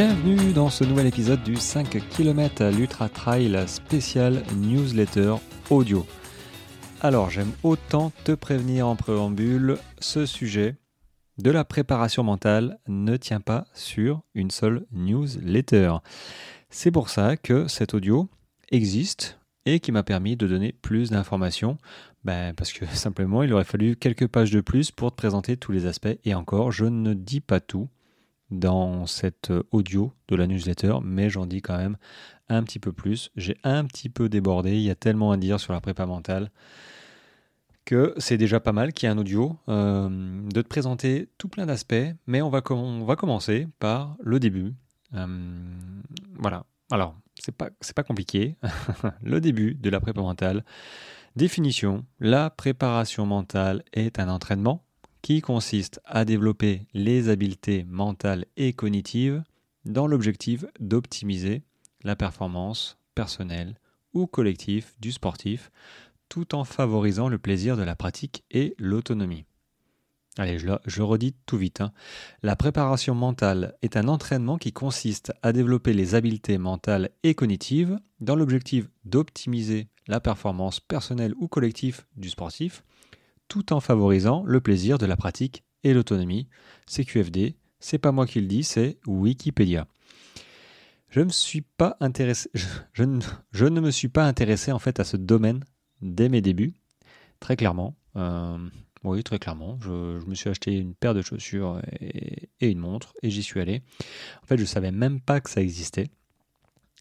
[0.00, 5.34] Bienvenue dans ce nouvel épisode du 5 km à l'Ultra Trail spécial newsletter
[5.70, 6.06] audio.
[7.00, 10.76] Alors j'aime autant te prévenir en préambule, ce sujet
[11.38, 15.94] de la préparation mentale ne tient pas sur une seule newsletter.
[16.70, 18.30] C'est pour ça que cet audio
[18.70, 21.76] existe et qui m'a permis de donner plus d'informations.
[22.22, 25.72] Ben, parce que simplement, il aurait fallu quelques pages de plus pour te présenter tous
[25.72, 26.16] les aspects.
[26.24, 27.88] Et encore, je ne dis pas tout
[28.50, 31.96] dans cet audio de la newsletter, mais j'en dis quand même
[32.48, 33.30] un petit peu plus.
[33.36, 36.50] J'ai un petit peu débordé, il y a tellement à dire sur la prépa mentale
[37.88, 40.10] que c'est déjà pas mal qu'il y ait un audio, euh,
[40.52, 41.94] de te présenter tout plein d'aspects,
[42.26, 44.74] mais on va, on va commencer par le début.
[45.14, 45.26] Euh,
[46.34, 48.58] voilà, alors c'est pas, pas compliqué.
[49.22, 50.66] le début de la prépa mentale.
[51.34, 54.84] Définition, la préparation mentale est un entraînement
[55.28, 59.42] qui consiste à développer les habiletés mentales et cognitives
[59.84, 61.60] dans l'objectif d'optimiser
[62.02, 63.78] la performance personnelle
[64.14, 65.70] ou collective du sportif
[66.30, 69.44] tout en favorisant le plaisir de la pratique et l'autonomie.
[70.38, 71.82] Allez, je, redis tout vite.
[71.82, 71.92] Hein.
[72.42, 77.98] La préparation mentale est un entraînement qui consiste à développer les habiletés mentales et cognitives
[78.20, 82.82] dans l'objectif d'optimiser la performance personnelle ou collective du sportif
[83.48, 86.48] tout en favorisant le plaisir de la pratique et l'autonomie.
[86.86, 89.86] C'est QFD, c'est pas moi qui le dis, c'est Wikipédia.
[91.08, 92.50] Je, me suis pas intéressé,
[92.92, 95.64] je, ne, me suis pas intéressé en fait à ce domaine
[96.02, 96.74] dès mes débuts,
[97.40, 97.96] très clairement.
[98.16, 98.58] Euh,
[99.04, 99.78] oui, très clairement.
[99.80, 103.60] Je, me suis acheté une paire de chaussures et, et une montre et j'y suis
[103.60, 103.82] allé.
[104.42, 106.10] En fait, je savais même pas que ça existait.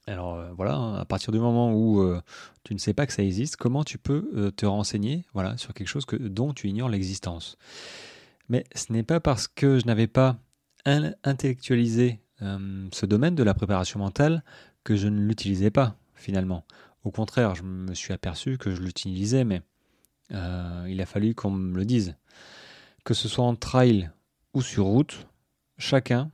[0.08, 2.22] Alors euh, voilà, hein, à partir du moment où euh,
[2.63, 5.73] tu ne sais pas que ça existe, comment tu peux euh, te renseigner voilà, sur
[5.73, 7.57] quelque chose que, dont tu ignores l'existence?
[8.47, 10.38] Mais ce n'est pas parce que je n'avais pas
[10.85, 14.41] intellectualisé ce domaine de la préparation mentale
[14.85, 16.63] que je ne l'utilisais pas finalement.
[17.03, 19.62] Au contraire, je me suis aperçu que je l'utilisais, mais
[20.29, 22.16] il a fallu qu'on me le dise.
[23.03, 24.12] Que ce soit en trail
[24.53, 25.28] ou sur route,
[25.78, 26.31] chacun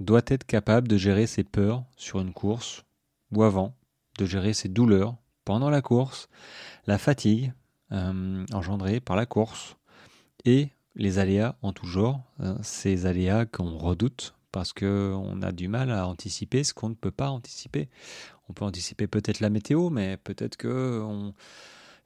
[0.00, 2.84] doit être capable de gérer ses peurs sur une course
[3.32, 3.74] ou avant,
[4.18, 6.28] de gérer ses douleurs pendant la course,
[6.86, 7.52] la fatigue
[7.90, 9.76] euh, engendrée par la course
[10.44, 15.68] et les aléas en tout genre, hein, ces aléas qu'on redoute parce qu'on a du
[15.68, 17.88] mal à anticiper ce qu'on ne peut pas anticiper.
[18.48, 21.02] On peut anticiper peut-être la météo, mais peut-être que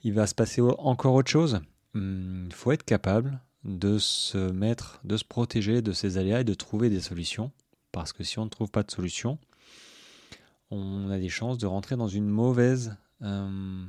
[0.03, 1.61] il va se passer encore autre chose.
[1.95, 6.45] Il hum, faut être capable de se mettre, de se protéger de ces aléas et
[6.45, 7.51] de trouver des solutions.
[7.91, 9.39] Parce que si on ne trouve pas de solution,
[10.71, 13.85] on a des chances de rentrer dans une mauvaise, euh,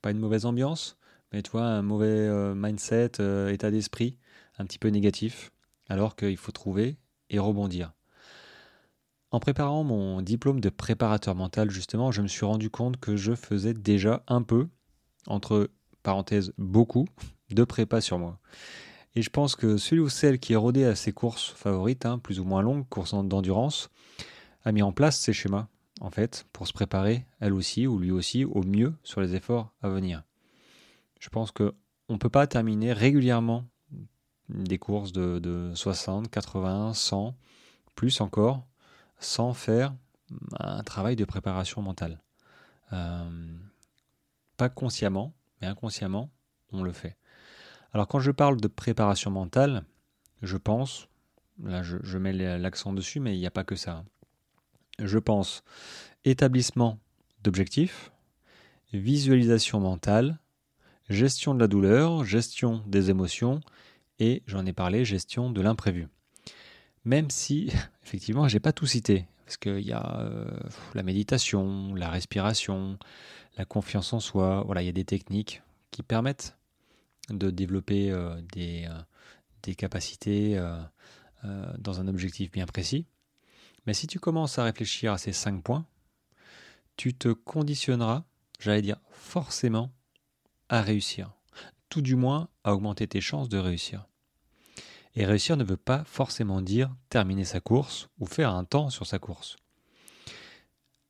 [0.00, 0.96] pas une mauvaise ambiance,
[1.32, 4.18] mais tu vois, un mauvais euh, mindset, euh, état d'esprit,
[4.58, 5.52] un petit peu négatif,
[5.88, 6.96] alors qu'il faut trouver
[7.30, 7.92] et rebondir.
[9.30, 13.34] En préparant mon diplôme de préparateur mental, justement, je me suis rendu compte que je
[13.34, 14.68] faisais déjà un peu,
[15.26, 15.70] entre
[16.02, 17.06] parenthèses beaucoup,
[17.50, 18.38] de prépa sur moi.
[19.14, 22.18] Et je pense que celui ou celle qui est rodé à ses courses favorites, hein,
[22.18, 23.90] plus ou moins longues, courses d'endurance,
[24.64, 25.68] a mis en place ces schémas
[26.00, 29.72] en fait, pour se préparer, elle aussi, ou lui aussi, au mieux sur les efforts
[29.82, 30.22] à venir.
[31.20, 31.72] Je pense qu'on
[32.08, 33.64] ne peut pas terminer régulièrement
[34.48, 37.36] des courses de, 60, 80, 100,
[37.94, 38.66] plus encore,
[39.18, 39.94] sans faire
[40.58, 42.20] un travail de préparation mentale.
[42.92, 43.56] Euh,
[44.56, 46.30] pas consciemment, mais inconsciemment,
[46.72, 47.16] on le fait.
[47.92, 49.84] Alors quand je parle de préparation mentale,
[50.40, 51.08] je pense,
[51.62, 54.04] là je, je mets l'accent dessus, mais il n'y a pas que ça
[54.98, 55.62] je pense,
[56.24, 56.98] établissement
[57.42, 58.12] d'objectifs,
[58.92, 60.38] visualisation mentale,
[61.08, 63.60] gestion de la douleur, gestion des émotions
[64.18, 66.08] et, j'en ai parlé, gestion de l'imprévu.
[67.04, 67.70] Même si,
[68.04, 70.46] effectivement, je n'ai pas tout cité, parce qu'il y a euh,
[70.94, 72.98] la méditation, la respiration,
[73.56, 76.56] la confiance en soi, il y a des techniques qui permettent
[77.28, 79.02] de développer euh, euh,
[79.62, 80.60] des, capacités
[81.78, 83.06] dans un objectif bien précis.
[83.86, 85.86] Mais si tu commences à réfléchir à ces cinq points,
[86.96, 88.24] tu te conditionneras,
[88.60, 89.92] j'allais dire forcément,
[90.68, 91.32] à réussir.
[91.88, 94.06] Tout du moins à augmenter tes chances de réussir.
[95.14, 99.06] Et réussir ne veut pas forcément dire terminer sa course ou faire un temps sur
[99.06, 99.56] sa course.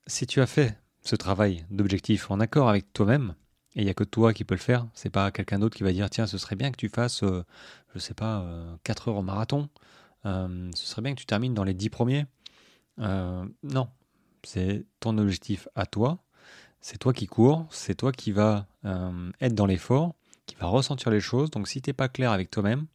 [0.07, 3.35] Si tu as fait ce travail d'objectif en accord avec toi-même,
[3.75, 5.83] et il n'y a que toi qui peux le faire, c'est pas quelqu'un d'autre qui
[5.83, 7.45] va dire tiens, ce serait bien que tu fasses, euh,
[7.95, 8.45] je sais pas,
[8.85, 9.69] 4 euh, heures au marathon,
[10.27, 12.27] euh, ce serait bien que tu termines dans les 10 premiers.
[12.99, 13.89] Euh, non,
[14.45, 16.19] c'est ton objectif à toi.
[16.81, 20.15] C'est toi qui cours, c'est toi qui va euh, être dans l'effort,
[20.47, 21.51] qui va ressentir les choses.
[21.51, 22.87] Donc si tu n'es pas clair avec toi-même,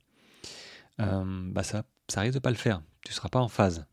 [0.99, 2.81] euh, bah ça, ça risque de pas le faire.
[3.01, 3.85] Tu ne seras pas en phase.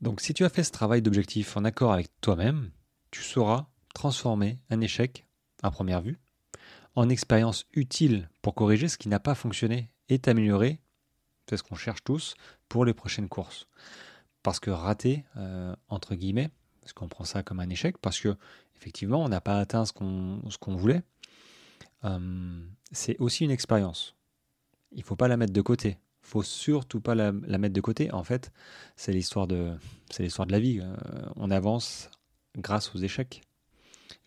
[0.00, 2.70] Donc si tu as fait ce travail d'objectif en accord avec toi-même,
[3.10, 5.26] tu sauras transformer un échec,
[5.62, 6.18] à première vue,
[6.94, 10.80] en expérience utile pour corriger ce qui n'a pas fonctionné et t'améliorer,
[11.48, 12.34] c'est ce qu'on cherche tous,
[12.68, 13.66] pour les prochaines courses.
[14.46, 16.50] Parce que rater, euh, entre guillemets,
[16.80, 18.36] parce qu'on prend ça comme un échec, parce que
[18.76, 21.02] effectivement on n'a pas atteint ce qu'on voulait,
[22.04, 24.14] euh, c'est aussi une expérience.
[24.92, 25.98] Il ne faut pas la mettre de côté.
[26.22, 28.12] Il faut surtout pas la, mettre de côté.
[28.12, 28.52] En fait,
[28.94, 29.72] c'est l'histoire de,
[30.16, 30.78] de la vie.
[30.80, 30.94] Euh,
[31.34, 32.08] on avance
[32.56, 33.42] grâce aux échecs.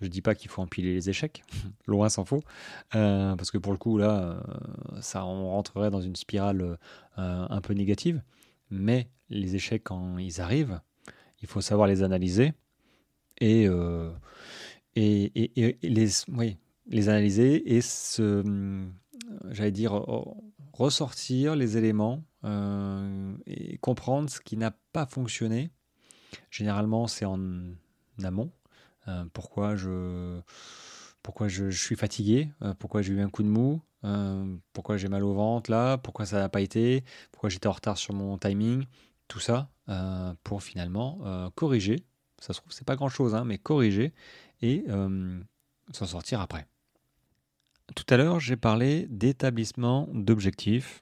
[0.02, 1.46] Je ne dis pas qu'il faut empiler les échecs,
[1.88, 2.44] loin s'en faut,
[2.92, 4.44] parce que pour le coup là,
[5.00, 6.78] ça on rentrerait dans une spirale
[7.16, 8.22] un peu négative.
[8.70, 10.80] Mais les échecs quand ils arrivent,
[11.42, 12.54] il faut savoir les analyser
[13.40, 13.68] et
[14.96, 16.58] et, et, et, les, oui,
[16.88, 18.44] les analyser et se,
[19.52, 19.94] j'allais dire,
[20.74, 25.72] ressortir les éléments euh, et comprendre ce qui n'a pas fonctionné.
[26.50, 27.40] Généralement, c'est en
[28.24, 28.52] amont.
[29.08, 30.40] Euh, pourquoi je,
[31.24, 33.82] pourquoi je, suis fatigué, euh, pourquoi j'ai eu un coup de mou,
[34.74, 37.98] pourquoi j'ai mal au ventre là, pourquoi ça n'a pas été, pourquoi j'étais en retard
[37.98, 38.86] sur mon timing,
[39.28, 39.70] tout ça
[40.44, 42.06] pour finalement corriger.
[42.40, 44.14] Ça se trouve, c'est pas grand chose, hein, mais corriger
[44.62, 44.86] et
[45.92, 46.66] s'en sortir après.
[47.96, 51.02] Tout à l'heure, j'ai parlé d'établissement d'objectifs.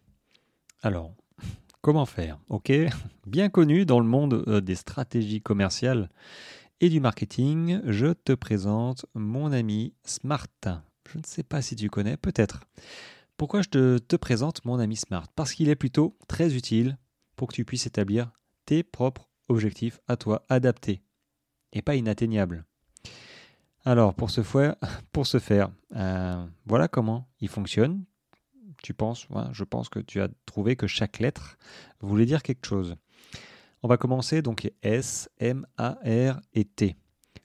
[0.81, 1.13] Alors,
[1.81, 2.39] comment faire?
[2.49, 2.71] Ok,
[3.25, 6.09] bien connu dans le monde euh, des stratégies commerciales
[6.79, 10.47] et du marketing, je te présente mon ami Smart.
[11.11, 12.65] Je ne sais pas si tu connais, peut-être.
[13.35, 15.27] Pourquoi je te, te présente mon ami Smart?
[15.35, 16.97] Parce qu'il est plutôt très utile
[17.35, 18.31] pour que tu puisses établir
[18.65, 21.01] tes propres objectifs à toi adaptés
[21.73, 22.65] et pas inatteignables.
[23.83, 24.41] Alors, pour ce,
[25.11, 28.03] pour ce faire, euh, voilà comment il fonctionne.
[28.83, 31.57] Tu penses, je pense que tu as trouvé que chaque lettre
[32.01, 32.95] voulait dire quelque chose.
[33.83, 36.95] On va commencer donc S, M, A, R et T.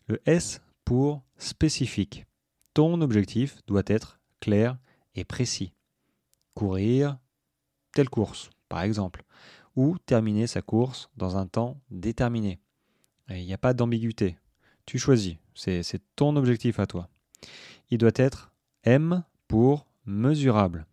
[0.07, 2.27] Le S pour spécifique.
[2.75, 4.79] Ton objectif doit être clair
[5.15, 5.73] et précis.
[6.55, 7.19] Courir
[7.93, 9.25] telle course, par exemple,
[9.77, 12.61] ou terminer sa course dans un temps déterminé.
[13.29, 14.37] Il n'y a pas d'ambiguïté.
[14.87, 15.37] Tu choisis.
[15.55, 17.09] C'est ton objectif à toi.
[17.91, 18.53] Il doit être
[18.85, 20.87] M pour mesurable.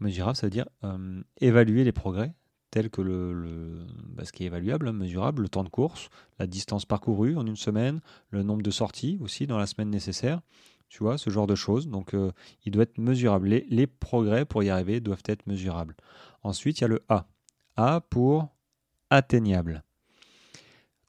[0.00, 2.34] Mesurable, ça veut dire euh, évaluer les progrès
[2.72, 6.08] tels que le, bah, ce qui est évaluable, hein, mesurable, le temps de course,
[6.40, 10.40] la distance parcourue en une semaine, le nombre de sorties aussi dans la semaine nécessaire,
[10.88, 11.86] tu vois, ce genre de choses.
[11.86, 12.32] Donc euh,
[12.64, 13.48] il doit être mesurable.
[13.48, 15.94] Les, les, progrès pour y arriver doivent être mesurables.
[16.42, 17.26] Ensuite, il y a le A.
[17.76, 18.48] A pour
[19.10, 19.84] atteignable.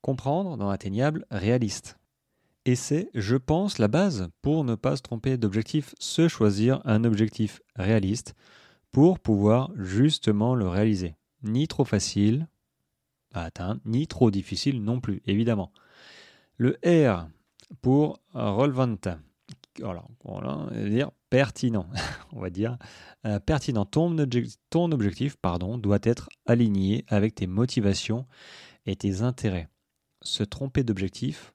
[0.01, 1.98] Comprendre dans atteignable, réaliste.
[2.65, 7.06] Et c'est, je pense, la base pour ne pas se tromper d'objectif, se choisir un
[7.06, 8.36] objectif réaliste
[8.92, 11.15] pour pouvoir justement le réaliser.
[11.44, 12.48] Ni trop facile
[13.34, 15.72] à atteindre, ni trop difficile non plus, évidemment.
[16.57, 17.28] Le R
[17.81, 18.95] pour relevant.
[19.80, 21.88] Voilà, voilà dire pertinent,
[22.31, 22.78] on va dire.
[23.25, 23.86] Euh, pertinent.
[23.86, 24.16] Ton,
[24.69, 28.28] ton objectif doit être aligné avec tes motivations
[28.86, 29.68] et tes intérêts.
[30.22, 31.53] Se tromper d'objectif,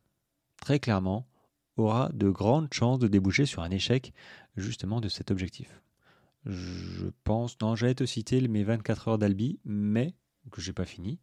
[0.60, 1.26] très clairement,
[1.76, 4.12] aura de grandes chances de déboucher sur un échec
[4.56, 5.80] justement de cet objectif.
[6.48, 10.14] Je pense, non, j'allais te citer mes 24 heures d'Albi, mais
[10.50, 11.20] que j'ai pas fini,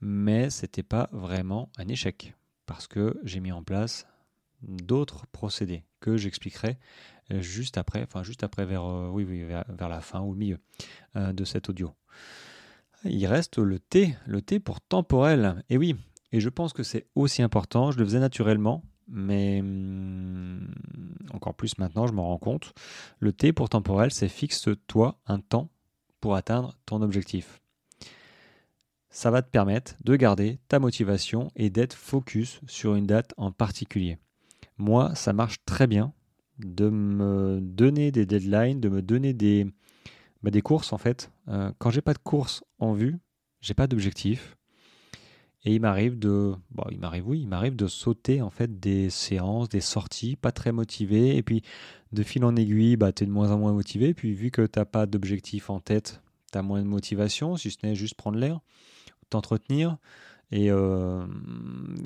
[0.00, 2.34] mais c'était pas vraiment un échec
[2.66, 4.06] parce que j'ai mis en place
[4.62, 6.76] d'autres procédés que j'expliquerai
[7.30, 10.58] juste après, enfin juste après vers, euh, oui, vers, la fin ou le milieu
[11.16, 11.94] euh, de cet audio.
[13.04, 15.62] Il reste le T, le T pour temporel.
[15.68, 15.94] Et oui,
[16.32, 17.90] et je pense que c'est aussi important.
[17.90, 20.72] Je le faisais naturellement, mais hum,
[21.32, 22.72] encore plus maintenant, je m'en rends compte.
[23.18, 25.70] Le T pour temporel, c'est fixe-toi un temps
[26.20, 27.60] pour atteindre ton objectif.
[29.10, 33.50] Ça va te permettre de garder ta motivation et d'être focus sur une date en
[33.50, 34.18] particulier.
[34.76, 36.12] Moi, ça marche très bien
[36.58, 39.66] de me donner des deadlines, de me donner des,
[40.42, 41.30] bah, des courses en fait.
[41.48, 43.18] Euh, quand j'ai pas de course en vue,
[43.60, 44.56] j'ai pas d'objectif,
[45.68, 46.98] et il m'arrive de, bon, il
[47.46, 51.60] m'arrive de sauter en fait des séances, des sorties, pas très motivé, et puis
[52.12, 54.62] de fil en aiguille, bah, tu es de moins en moins motivé, puis vu que
[54.62, 58.14] tu n'as pas d'objectif en tête, tu as moins de motivation, si ce n'est juste
[58.14, 58.60] prendre l'air,
[59.28, 59.98] t'entretenir,
[60.52, 61.26] et, euh,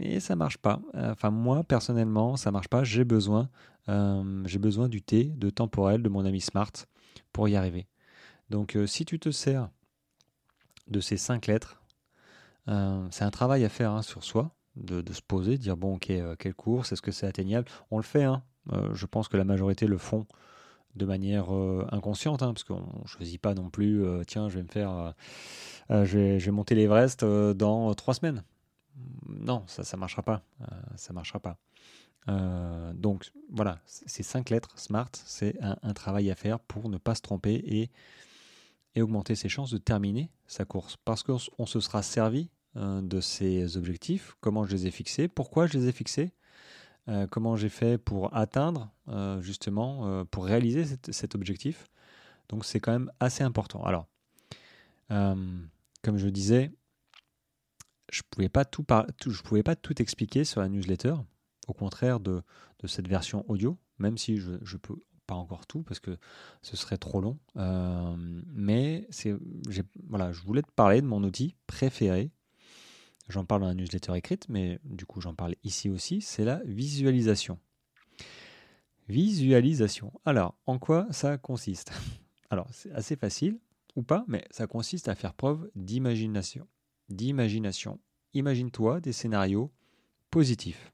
[0.00, 0.82] et ça marche pas.
[0.92, 2.82] Enfin moi personnellement, ça marche pas.
[2.82, 3.48] J'ai besoin,
[3.88, 6.72] euh, j'ai besoin du thé, de temporel de mon ami Smart
[7.32, 7.86] pour y arriver.
[8.50, 9.68] Donc euh, si tu te sers
[10.88, 11.80] de ces cinq lettres,
[12.68, 15.96] euh, c'est un travail à faire hein, sur soi, de, se poser, de dire bon,
[15.96, 17.68] ok, euh, quelle course, est-ce que c'est atteignable?
[17.90, 18.42] On le fait, hein.
[18.72, 20.26] euh, je pense que la majorité le font
[20.94, 21.50] de manière
[21.90, 25.14] inconsciente, hein, parce qu'on ne choisit pas non plus, tiens, je vais me faire,
[25.88, 28.44] je vais, monter l'Everest dans trois semaines.
[29.26, 30.42] non, ça ne marchera pas.
[30.96, 31.56] ça marchera pas.
[32.92, 37.22] donc voilà, ces cinq lettres SMART, c'est un, travail à faire pour ne pas se
[37.22, 37.90] tromper et,
[38.94, 40.96] et augmenter ses chances de terminer sa course.
[41.04, 45.78] Parce qu'on se sera servi de ces objectifs, comment je les ai fixés, pourquoi je
[45.78, 46.32] les ai fixés,
[47.30, 48.90] comment j'ai fait pour atteindre,
[49.40, 51.86] justement, pour réaliser cet objectif.
[52.48, 53.82] Donc c'est quand même assez important.
[53.84, 54.06] Alors,
[55.08, 56.72] comme je disais,
[58.10, 58.84] je ne pouvais, pas tout
[59.26, 61.14] je pouvais pas tout expliquer sur la newsletter,
[61.66, 62.42] au contraire de,
[62.84, 64.96] cette version audio, même si je ne peux
[65.26, 66.16] pas encore tout parce que
[66.62, 67.38] ce serait trop long.
[67.56, 68.14] Euh,
[68.52, 69.08] mais
[70.08, 72.30] voilà, je voulais te parler de mon outil préféré.
[73.28, 76.60] J'en parle dans la newsletter écrite, mais du coup j'en parle ici aussi, c'est la
[76.64, 77.58] visualisation.
[79.08, 80.12] Visualisation.
[80.24, 81.92] Alors, en quoi ça consiste?
[82.50, 83.58] Alors, c'est assez facile
[83.96, 86.66] ou pas, mais ça consiste à faire preuve d'imagination
[87.12, 88.00] d'imagination.
[88.34, 89.70] Imagine-toi des scénarios
[90.30, 90.91] positifs.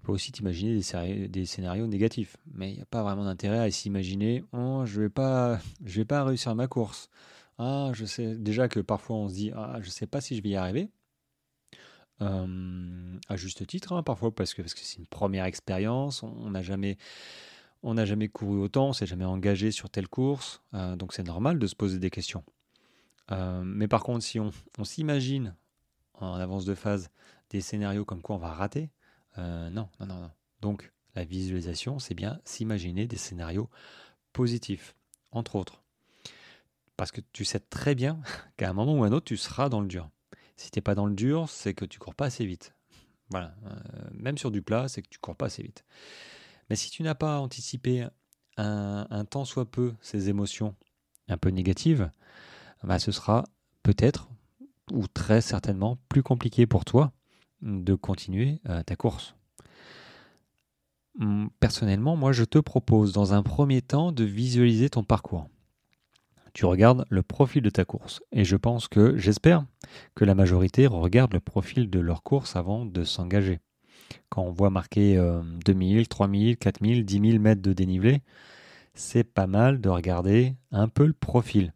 [0.00, 0.80] Tu peux aussi t'imaginer
[1.28, 5.04] des, scénarios négatifs, mais il n'y a pas vraiment d'intérêt à s'imaginer oh, je ne
[5.04, 7.10] vais, pas, réussir ma course.
[7.58, 7.92] Ah,
[8.38, 10.56] déjà que parfois on se dit ah, je ne sais pas si je vais y
[10.56, 10.88] arriver.
[12.18, 16.96] À juste titre, hein, parfois parce que c'est une première expérience, on n'a jamais,
[18.28, 21.74] couru autant, on s'est jamais engagé sur telle course, euh, donc c'est normal de se
[21.74, 22.42] poser des questions.
[23.30, 24.50] Mais par contre, si on,
[24.82, 25.54] s'imagine
[26.14, 27.10] en avance de phase
[27.50, 28.90] des scénarios comme quoi on va rater,
[29.38, 30.30] euh, non, non, non, non.
[30.60, 33.68] Donc, la visualisation, c'est bien s'imaginer des scénarios
[34.32, 34.94] positifs,
[35.32, 35.82] entre autres.
[36.96, 38.20] Parce que tu sais très bien
[38.56, 40.10] qu'à un moment ou à un autre, tu seras dans le dur.
[40.56, 42.74] Si tu n'es pas dans le dur, c'est que tu cours pas assez vite.
[43.30, 43.54] Voilà.
[43.66, 45.84] Euh, même sur du plat, c'est que tu cours pas assez vite.
[46.68, 48.06] Mais si tu n'as pas anticipé
[48.56, 50.76] un, un temps soit peu ces émotions
[51.28, 52.10] un peu négatives,
[52.82, 53.44] bah, ce sera
[53.82, 54.28] peut-être
[54.92, 57.12] ou très certainement plus compliqué pour toi
[57.62, 59.34] de continuer euh, ta course.
[61.18, 65.48] Hum, personnellement, moi je te propose dans un premier temps de visualiser ton parcours.
[66.52, 69.64] Tu regardes le profil de ta course et je pense que, j'espère,
[70.14, 73.60] que la majorité regarde le profil de leur course avant de s'engager.
[74.30, 75.16] Quand on voit marquer
[75.64, 78.22] 2000, 3000, 4000, 10 000 mètres de dénivelé,
[78.94, 81.72] c'est pas mal de regarder un peu le profil.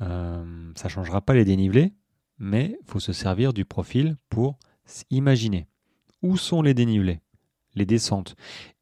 [0.00, 1.92] Euh, ça ne changera pas les dénivelés,
[2.38, 4.58] mais il faut se servir du profil pour
[5.10, 5.66] imaginer
[6.22, 7.20] où sont les dénivelés,
[7.74, 8.36] les descentes?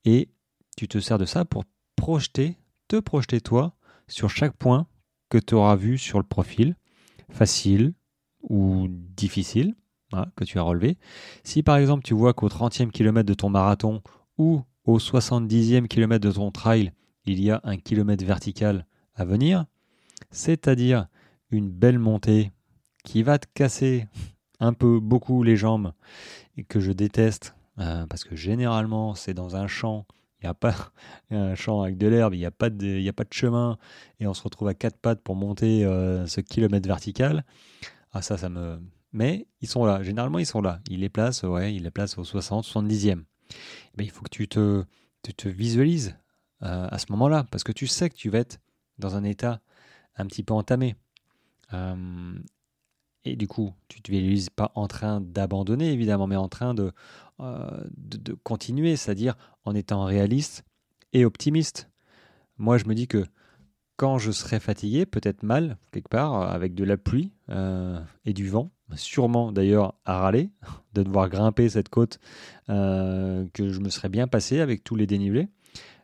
[0.05, 0.31] Et
[0.77, 1.65] tu te sers de ça pour
[1.97, 2.57] projeter,
[2.89, 3.75] te projeter toi
[4.09, 4.87] sur chaque point
[5.29, 6.77] que tu auras vu sur le profil,
[7.31, 7.95] facile
[8.43, 9.75] ou difficile,
[10.37, 10.99] que tu as relevé.
[11.45, 14.03] Si par exemple tu vois qu'au 30e kilomètre de ton marathon
[14.39, 16.93] ou au 70e kilomètre de ton trail,
[17.27, 19.67] il y a un kilomètre vertical à venir,
[20.31, 21.07] c'est-à-dire
[21.51, 22.51] une belle montée
[23.05, 24.07] qui va te casser
[24.61, 25.93] un peu beaucoup les jambes
[26.57, 30.07] et que je déteste euh, parce que généralement c'est dans un champ
[30.41, 30.75] il n'y a pas
[31.31, 33.79] un champ avec de l'herbe, il n'y a, pas de, a pas de chemin,
[34.19, 37.45] et on se retrouve à quatre pattes pour monter euh, ce kilomètre vertical.
[38.13, 38.81] Ah ça, ça me...
[39.13, 40.81] Mais ils sont là, généralement ils sont là.
[40.89, 43.25] Ils les placent, ouais, ils les placent au 60, 70e.
[43.97, 44.85] Mais il faut que tu te,
[45.23, 46.17] te visualises
[46.63, 48.61] euh, à ce moment-là, parce que tu sais que tu vas être
[48.99, 49.61] dans un état
[50.17, 50.95] un petit peu entamé.
[53.27, 56.75] Euh, et du coup, tu te visualises pas en train d'abandonner, évidemment, mais en train
[56.75, 56.93] de,
[57.41, 60.65] euh, de, continuer, c'est-à-dire en étant réaliste
[61.13, 61.91] et optimiste.
[62.59, 63.25] Moi, je me dis que
[63.97, 68.49] quand je serai fatigué, peut-être mal, quelque part, avec de la pluie euh, et du
[68.49, 70.51] vent, sûrement d'ailleurs à râler,
[70.95, 72.19] de devoir grimper cette côte
[72.69, 75.49] que je me serais bien passé avec tous les dénivelés.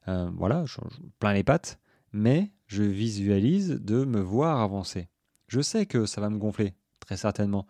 [0.07, 1.79] voilà, je, je plein les pattes,
[2.13, 5.09] mais je visualise de me voir avancer.
[5.49, 6.75] Je sais que ça va me gonfler,
[7.07, 7.67] très certainement.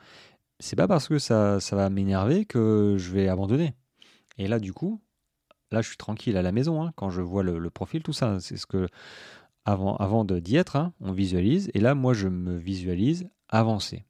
[0.58, 3.74] C'est pas parce que ça, ça va m'énerver que je vais abandonner.
[4.38, 5.00] Et là, du coup,
[5.70, 8.40] là, je suis tranquille à la maison hein, quand je vois le, profil, tout ça.
[8.40, 8.88] C'est ce que,
[9.64, 11.70] avant, avant d'y être, hein, on visualise.
[11.74, 14.06] Et là, moi, je me visualise avancer.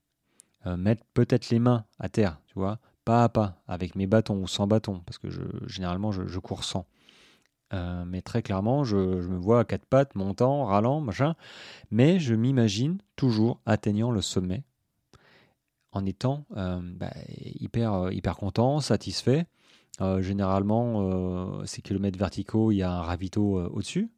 [0.66, 4.42] Euh, mettre peut-être les mains à terre, tu vois, pas à pas, avec mes bâtons
[4.42, 6.86] ou sans bâton, parce que je, généralement, je, je cours sans.
[7.72, 11.34] Euh, mais très clairement, je, me vois à quatre pattes, montant, râlant, machin.
[11.90, 14.64] Mais je m'imagine toujours atteignant le sommet
[15.96, 19.46] en étant euh, bah, hyper, euh, hyper content, satisfait.
[20.18, 24.10] généralement, ces kilomètres verticaux, il y a un ravito au-dessus.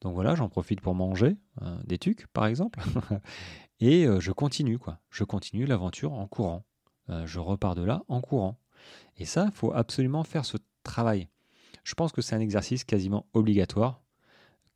[0.00, 1.36] Donc voilà, j'en profite pour manger
[1.84, 2.78] des tucs, par exemple.
[3.80, 5.00] Et je continue, quoi.
[5.10, 6.64] Je continue l'aventure en courant.
[7.08, 8.60] je repars de là en courant.
[9.16, 11.28] Et ça, il faut absolument faire ce travail.
[11.82, 14.00] Je pense que c'est un exercice quasiment obligatoire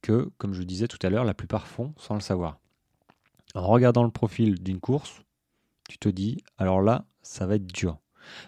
[0.03, 2.59] que, comme je disais tout à l'heure, la plupart font sans le savoir.
[3.55, 5.23] En regardant le profil d'une course,
[5.91, 7.99] tu te dis, alors là, ça va être dur.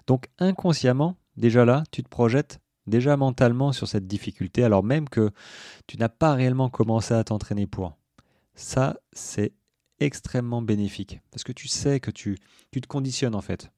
[0.07, 5.31] Donc inconsciemment, déjà là, tu te projettes déjà mentalement sur cette difficulté, alors même que
[5.87, 7.97] tu n'as pas réellement commencé à t'entraîner pour.
[8.55, 9.55] Ça, c'est
[9.99, 12.39] extrêmement bénéfique, parce que tu sais que tu,
[12.71, 13.73] te conditionnes en fait.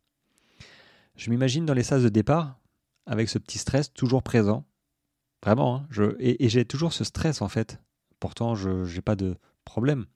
[1.17, 2.59] Je m'imagine dans les salles de départ,
[3.07, 4.67] avec ce petit stress toujours présent.
[5.43, 7.79] Vraiment, hein, et, j'ai toujours ce stress en fait.
[8.21, 10.07] Pourtant, je n'ai pas de problème.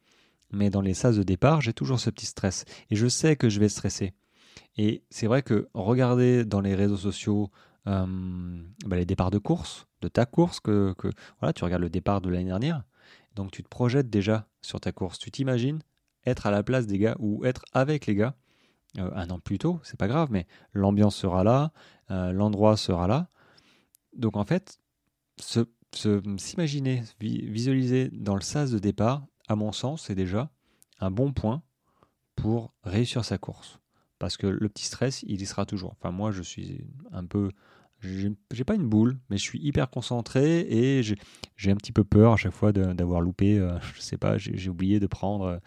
[0.50, 2.64] Mais dans les salles de départ, j'ai toujours ce petit stress.
[2.90, 4.14] Et je sais que je vais stresser.
[4.76, 7.50] Et c'est vrai que regarder dans les réseaux sociaux
[7.86, 11.08] bah, les départs de course, de ta course, que, que,
[11.40, 12.84] voilà, tu regardes le départ de l'année dernière,
[13.34, 15.18] donc tu te projettes déjà sur ta course.
[15.18, 15.80] Tu t'imagines
[16.26, 18.34] être à la place des gars ou être avec les gars
[18.98, 21.72] euh, un an plus tôt, c'est pas grave, mais l'ambiance sera là,
[22.10, 23.28] euh, l'endroit sera là.
[24.14, 24.80] Donc en fait,
[26.38, 30.50] s'imaginer, visualiser dans le sas de départ, à mon sens, c'est déjà
[31.00, 31.62] un bon point
[32.36, 33.80] pour réussir sa course.
[34.18, 35.94] Parce que le petit stress, il y sera toujours.
[35.98, 37.50] Enfin, moi, je suis un peu.
[38.00, 42.34] J'ai pas une boule, mais je suis hyper concentré et j'ai un petit peu peur
[42.34, 43.58] à chaque fois d'avoir loupé.
[43.58, 45.60] Euh, je sais pas, j'ai oublié de prendre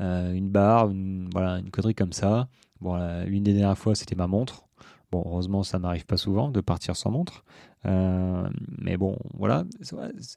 [0.00, 2.48] euh, une barre, une, voilà, une connerie comme ça.
[2.80, 4.66] Bon, l'une des dernières fois, c'était ma montre.
[5.12, 7.44] Bon, heureusement, ça m'arrive pas souvent de partir sans montre.
[7.86, 9.64] Euh, mais bon, voilà,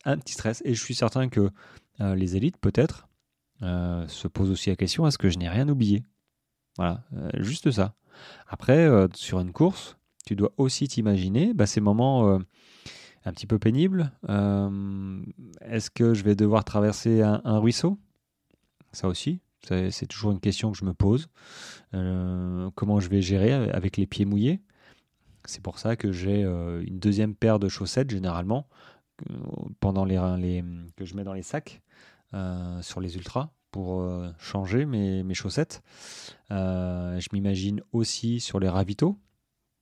[0.05, 0.61] un petit stress.
[0.65, 1.49] Et je suis certain que
[1.99, 3.07] les élites, peut-être,
[3.61, 6.03] se posent aussi la question est-ce que je n'ai rien oublié?
[6.79, 7.93] Voilà, euh, juste ça.
[8.47, 12.39] Après, euh, sur une course, tu dois aussi t'imaginer bah, ces moments euh,
[13.25, 14.13] un petit peu pénibles.
[15.61, 17.99] Est-ce que je vais devoir traverser un, ruisseau?
[18.93, 21.27] Ça aussi, c'est toujours une question que je me pose.
[21.91, 24.61] comment je vais gérer avec les pieds mouillés?
[25.43, 28.67] C'est pour ça que j'ai une deuxième paire de chaussettes généralement
[29.79, 30.63] pendant les,
[30.95, 31.81] que je mets dans les sacs
[32.81, 35.81] sur les ultras pour euh, changer mes, mes chaussettes.
[36.51, 39.17] Euh, je m'imagine aussi sur les ravitaux.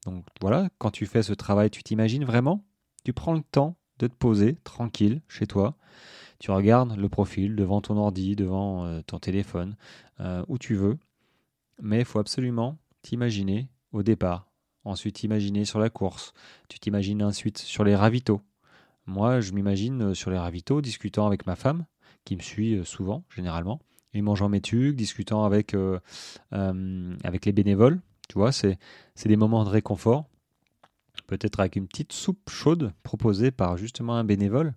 [0.05, 2.63] Donc voilà, quand tu fais ce travail, tu t'imagines vraiment,
[3.03, 5.75] tu prends le temps de te poser tranquille chez toi.
[6.39, 9.75] Tu regardes le profil devant ton ordi, devant euh, ton téléphone,
[10.47, 10.97] où tu veux.
[11.79, 14.49] Mais il faut absolument t'imaginer au départ.
[14.83, 16.33] Ensuite, t'imaginer sur la course.
[16.69, 18.41] Tu t'imagines ensuite sur les ravitaux.
[19.07, 21.85] Moi, je m'imagine sur les ravitaux discutant avec ma femme
[22.27, 23.79] qui me suit euh, souvent, généralement,
[24.13, 25.97] et mangeant mes tucs, discutant avec, euh,
[26.53, 28.01] euh, avec les bénévoles.
[28.27, 28.77] Tu vois, c'est
[29.25, 30.25] des moments de réconfort.
[31.25, 34.73] Peut-être avec une petite soupe chaude proposée par justement un bénévole.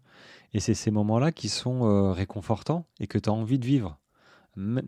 [0.54, 3.98] Et c'est ces moments-là qui sont réconfortants et que tu as envie de vivre.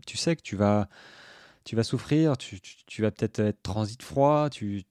[0.06, 0.88] tu sais que tu vas,
[1.64, 4.84] tu vas souffrir, tu, tu, vas peut-être être transit froid, tu,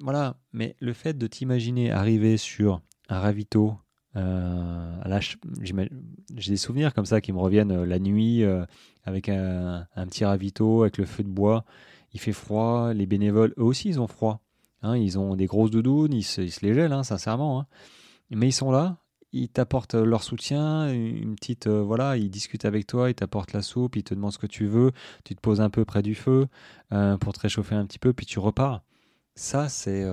[0.00, 0.36] voilà.
[0.52, 3.76] Mais le fait de t'imaginer arriver sur un ravito
[4.18, 5.20] euh,
[6.36, 8.64] j'ai des souvenirs comme ça qui me reviennent euh, la nuit euh,
[9.04, 11.64] avec un, petit ravito, avec le feu de bois.
[12.14, 14.40] Il fait froid, les bénévoles, eux aussi, ils ont froid.
[14.82, 17.60] Hein, ils ont des grosses doudounes, ils se, les gèlent, hein, sincèrement.
[17.60, 17.66] Hein.
[18.30, 18.98] Mais ils sont là,
[19.32, 23.96] ils t'apportent leur soutien, une petite voilà, ils discutent avec toi, ils t'apportent la soupe,
[23.96, 24.92] ils te demandent ce que tu veux,
[25.24, 26.46] tu te poses un peu près du feu
[27.20, 28.82] pour te réchauffer un petit peu, puis tu repars.
[29.34, 30.04] Ça c'est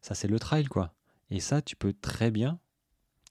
[0.00, 0.94] ça c'est le trail quoi.
[1.30, 2.58] Et ça tu peux très bien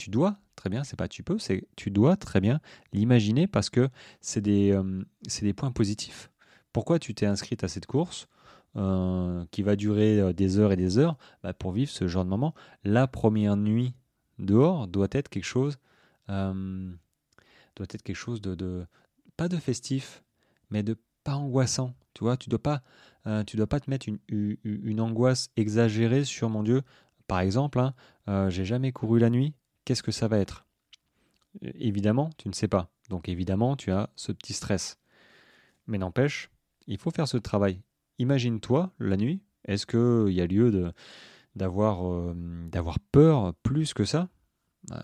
[0.02, 2.60] tu dois très bien, c'est pas tu peux, c'est tu dois très bien
[2.92, 3.88] l'imaginer parce que
[4.20, 6.32] c'est des, euh, points positifs.
[6.74, 8.28] Pourquoi tu t'es inscrite à cette course
[8.78, 11.18] euh, qui va durer euh, des heures et des heures?
[11.44, 12.56] Bah, Pour vivre ce genre de moment.
[12.84, 13.94] La première nuit
[14.40, 15.78] dehors doit être quelque chose,
[16.28, 16.56] doit
[17.78, 18.88] être quelque chose de,
[19.38, 20.24] pas de festif,
[20.72, 21.94] mais de pas angoissant.
[22.16, 22.82] Tu vois, tu dois pas,
[23.46, 24.18] tu dois pas te mettre une,
[24.64, 26.82] une, angoisse exagérée sur mon Dieu.
[27.28, 29.54] Par exemple, hein, j'ai jamais couru la nuit
[29.86, 30.65] qu'est-ce que ça va être?
[31.62, 32.91] Évidemment, tu ne sais pas.
[33.10, 34.98] Donc évidemment, tu as ce petit stress.
[35.88, 36.50] Mais n'empêche,
[36.88, 37.82] il faut faire ce travail.
[38.20, 40.91] Imagine-toi la nuit, est-ce qu'il y a lieu euh,
[41.56, 44.30] d'avoir peur plus que ça?
[44.91, 45.00] Euh,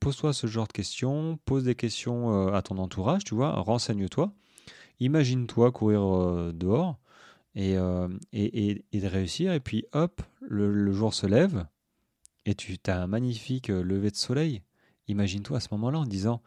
[0.00, 4.32] Pose-toi ce genre de questions, pose des questions euh, à ton entourage, tu vois, renseigne-toi.
[5.00, 6.00] Imagine-toi courir
[6.52, 6.98] dehors
[7.54, 11.66] et, de réussir, et puis hop, le jour se lève,
[12.46, 14.62] et tu as un magnifique euh, lever de soleil.
[15.08, 16.42] Imagine-toi à ce moment-là en disant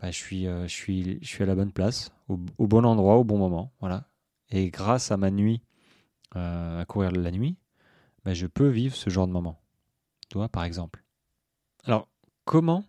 [0.00, 3.38] bah, je, suis, euh, je, suis, à la bonne place, au, bon endroit, au bon
[3.38, 3.72] moment.
[3.80, 4.08] Voilà.
[4.50, 5.62] Et grâce à ma nuit,
[6.36, 7.56] euh, à courir la nuit,
[8.24, 9.60] bah, je peux vivre ce genre de moment.
[10.28, 11.02] Toi, par exemple.
[11.84, 12.08] Alors,
[12.44, 12.84] comment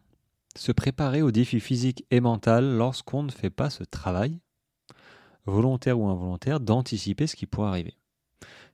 [0.56, 4.40] se préparer aux défis physiques et mentaux lorsqu'on ne fait pas ce travail,
[5.46, 7.98] volontaire ou involontaire, d'anticiper ce qui pourrait arriver?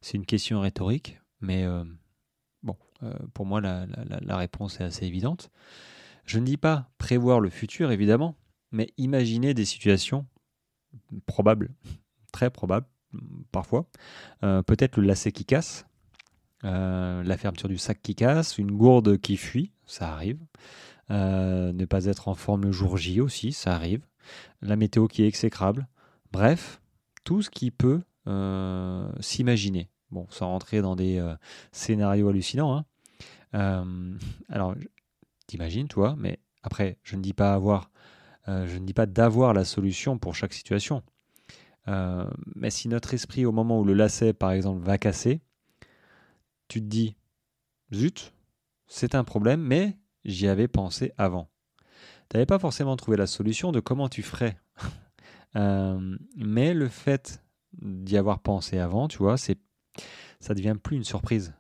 [0.01, 1.65] C'est une question rhétorique, mais
[3.33, 5.49] pour moi, la, réponse est assez évidente.
[6.25, 8.35] Je ne dis pas prévoir le futur, évidemment,
[8.71, 10.25] mais imaginer des situations
[11.25, 11.69] probables,
[12.31, 12.87] très probables,
[13.51, 13.87] parfois.
[14.41, 15.85] Peut-être le lacet qui casse,
[16.63, 20.39] la fermeture du sac qui casse, une gourde qui fuit, ça arrive.
[21.09, 24.05] ne pas être en forme le jour J aussi, ça arrive.
[24.61, 25.87] La météo qui est exécrable.
[26.31, 26.81] Bref,
[27.23, 28.01] tout ce qui peut
[29.19, 29.89] s'imaginer.
[30.11, 31.23] Bon, sans rentrer dans des
[31.71, 32.75] scénarios hallucinants.
[32.77, 32.85] Hein.
[34.49, 34.75] alors,
[35.47, 37.91] t'imagines, toi, mais après, je ne dis pas avoir,
[38.47, 41.03] euh, je ne dis pas d'avoir la solution pour chaque situation.
[41.87, 45.41] Euh, mais si notre esprit, au moment où le lacet, par exemple, va casser,
[46.69, 47.15] tu te dis,
[47.93, 48.33] zut,
[48.87, 51.49] c'est un problème, mais j'y avais pensé avant.
[52.29, 54.57] Tu n'avais pas forcément trouvé la solution de comment tu ferais.
[55.55, 57.43] Euh, mais le fait
[57.79, 59.59] d'y avoir pensé avant, tu vois, c'est,
[60.39, 61.53] ça devient plus une surprise.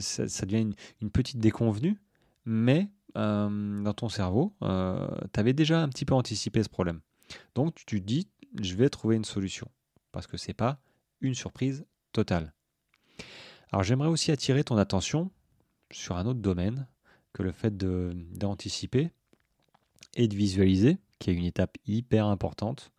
[0.00, 1.98] Ça, devient une petite déconvenue,
[2.44, 7.00] mais euh, dans ton cerveau, euh, tu avais déjà un petit peu anticipé ce problème.
[7.54, 8.28] Donc tu te dis,
[8.60, 9.68] je vais trouver une solution.
[10.12, 10.78] Parce que ce n'est pas
[11.20, 12.52] une surprise totale.
[13.72, 15.30] Alors j'aimerais aussi attirer ton attention
[15.90, 16.86] sur un autre domaine
[17.32, 19.10] que le fait d'anticiper
[20.14, 22.92] et de visualiser, qui est une étape hyper importante.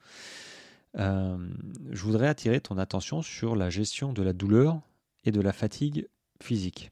[0.97, 1.37] Euh,
[1.91, 4.81] je voudrais attirer ton attention sur la gestion de la douleur
[5.25, 6.07] et de la fatigue
[6.41, 6.91] physique.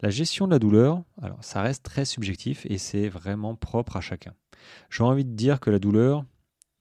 [0.00, 4.00] La gestion de la douleur, alors ça reste très subjectif et c'est vraiment propre à
[4.00, 4.34] chacun.
[4.90, 6.24] J'ai envie de dire que la douleur,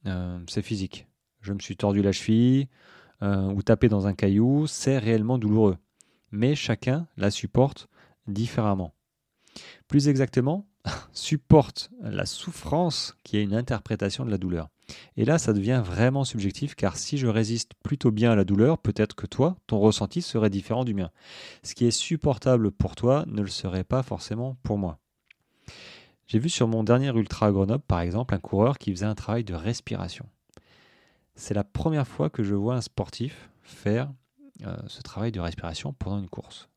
[0.07, 1.07] euh, c'est physique.
[1.41, 2.67] Je me suis tordu la cheville
[3.21, 5.77] euh, ou tapé dans un caillou, c'est réellement douloureux.
[6.31, 7.87] Mais chacun la supporte
[8.27, 8.93] différemment.
[9.87, 10.67] Plus exactement,
[11.13, 14.69] supporte la souffrance qui est une interprétation de la douleur.
[15.15, 18.77] Et là, ça devient vraiment subjectif car si je résiste plutôt bien à la douleur,
[18.77, 21.09] peut-être que toi, ton ressenti serait différent du mien.
[21.63, 24.99] Ce qui est supportable pour toi ne le serait pas forcément pour moi.
[26.27, 29.15] J'ai vu sur mon dernier ultra à Grenoble, par exemple, un coureur qui faisait un
[29.15, 30.25] travail de respiration.
[31.35, 34.11] C'est la première fois que je vois un sportif faire
[34.65, 36.69] euh, ce travail de respiration pendant une course.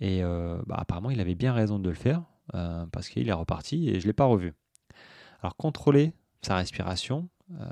[0.00, 2.22] Et euh, bah, apparemment, il avait bien raison de le faire
[2.54, 4.54] euh, parce qu'il est reparti et je ne l'ai pas revu.
[5.40, 6.12] Alors, contrôler
[6.46, 7.28] sa respiration
[7.58, 7.68] euh,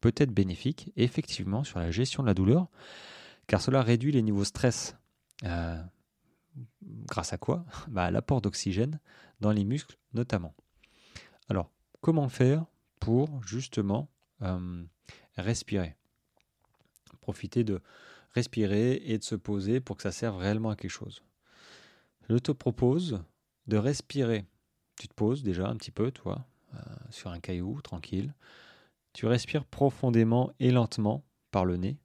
[0.00, 2.68] peut être bénéfique effectivement sur la gestion de la douleur,
[3.46, 4.96] car cela réduit les niveaux de stress.
[5.44, 5.82] Euh,
[7.06, 9.00] grâce à quoi bah, L'apport d'oxygène
[9.40, 10.54] dans les muscles notamment.
[11.48, 11.70] Alors,
[12.02, 12.66] comment faire
[13.00, 14.10] pour justement
[14.42, 14.84] euh,
[15.38, 15.96] respirer?
[17.22, 17.80] Profiter de
[18.32, 21.22] respirer et de se poser pour que ça serve réellement à quelque chose.
[22.28, 23.24] Je te propose
[23.68, 24.44] de respirer.
[24.98, 26.78] Tu te poses déjà un petit peu, toi, euh,
[27.10, 28.34] sur un caillou, tranquille.
[29.12, 31.98] Tu respires profondément et lentement par le nez,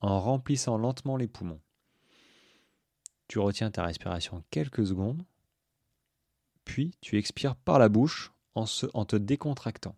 [0.00, 1.60] en remplissant lentement les poumons.
[3.28, 5.24] Tu retiens ta respiration quelques secondes,
[6.64, 9.96] puis tu expires par la bouche en, en te décontractant.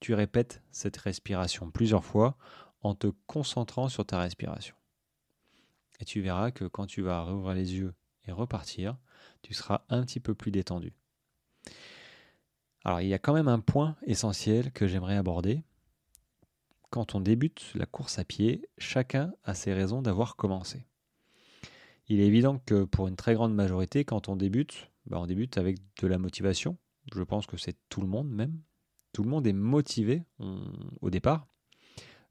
[0.00, 2.36] Tu répètes cette respiration plusieurs fois
[2.82, 4.74] en te concentrant sur ta respiration.
[6.00, 8.96] Et tu verras que quand tu vas rouvrir les yeux et repartir,
[9.42, 10.92] tu seras un petit peu plus détendu.
[12.84, 15.62] Alors il y a quand même un point essentiel que j'aimerais aborder.
[16.90, 20.86] Quand on débute la course à pied, chacun a ses raisons d'avoir commencé.
[22.08, 25.56] Il est évident que pour une très grande majorité, quand on débute, bah, on débute
[25.56, 26.76] avec de la motivation.
[27.14, 28.60] Je pense que c'est tout le monde même.
[29.12, 30.24] Tout le monde est motivé
[31.00, 31.46] au départ.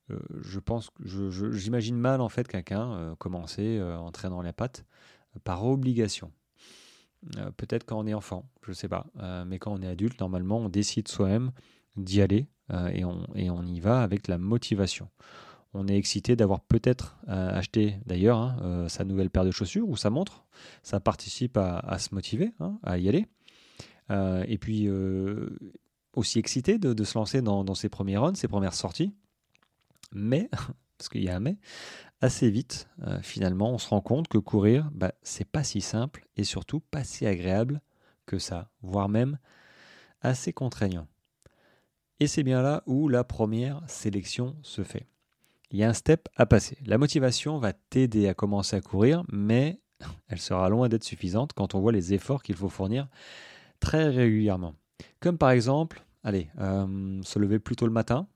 [0.10, 4.86] Euh, je pense, j'imagine mal en fait quelqu'un euh, commencer euh, en traînant la patte
[5.44, 6.32] par obligation.
[7.38, 9.06] Euh, peut-être quand on est enfant, je ne sais pas.
[9.20, 11.52] Euh, mais quand on est adulte, normalement, on décide soi-même
[11.96, 15.10] d'y aller euh, et, on, y va avec la motivation.
[15.74, 20.10] On est excité d'avoir peut-être acheté d'ailleurs hein, sa nouvelle paire de chaussures ou sa
[20.10, 20.44] montre.
[20.84, 23.26] Ça participe à, se motiver, hein, à y aller.
[24.10, 24.90] et puis
[26.14, 29.14] aussi excité de, se lancer dans ses premiers runs, ses premières sorties.
[30.12, 30.50] Mais,
[31.02, 31.58] parce qu'il y a un mais,
[32.22, 36.28] assez vite, euh, finalement, on se rend compte que courir, bah, c'est pas si simple
[36.38, 37.82] et surtout pas si agréable
[38.28, 39.40] que ça, voire même
[40.22, 41.08] assez contraignant.
[42.20, 45.08] Et c'est bien là où la première sélection se fait.
[45.72, 46.78] Il y a un step à passer.
[46.86, 49.80] La motivation va t'aider à commencer à courir, mais
[50.28, 53.08] elle sera loin d'être suffisante quand on voit les efforts qu'il faut fournir
[53.80, 54.76] très régulièrement.
[55.20, 58.28] Comme par exemple, allez, euh, se lever plus tôt le matin,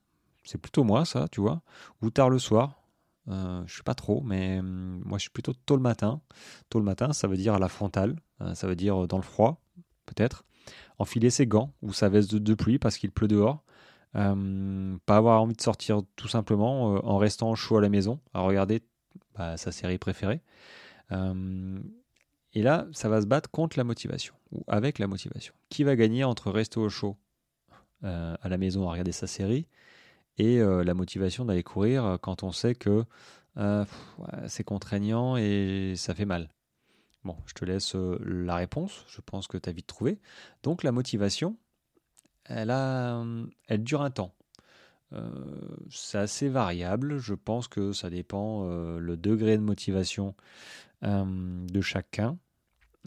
[0.45, 1.61] c'est plutôt moi ça, tu vois,
[2.01, 2.85] ou tard le soir,
[3.27, 6.21] euh, je ne sais pas trop, mais hum, moi je suis plutôt tôt le matin.
[6.69, 9.23] Tôt le matin, ça veut dire à la frontale, euh, ça veut dire dans le
[9.23, 9.61] froid,
[10.05, 10.45] peut-être.
[10.99, 13.63] Enfiler ses gants ou sa veste de, pluie parce qu'il pleut dehors.
[14.13, 18.19] Hum, pas avoir envie de sortir tout simplement euh, en restant chaud à la maison,
[18.33, 18.81] à regarder
[19.35, 20.41] bah, sa série préférée.
[21.11, 21.83] Hum,
[22.53, 25.53] et là, ça va se battre contre la motivation ou avec la motivation.
[25.69, 27.17] Qui va gagner entre rester au chaud
[28.03, 29.67] à la maison à regarder sa série
[30.37, 33.05] et la motivation d'aller courir quand on sait que
[34.47, 36.49] c'est contraignant et ça fait mal.
[37.23, 40.19] Bon, je te laisse la réponse, je pense que tu as vite trouvé.
[40.61, 41.57] Donc la motivation,
[42.45, 42.67] elle
[43.79, 44.33] dure un temps.
[45.89, 50.35] c'est assez variable, je pense que ça dépend le degré de motivation
[51.01, 52.37] de chacun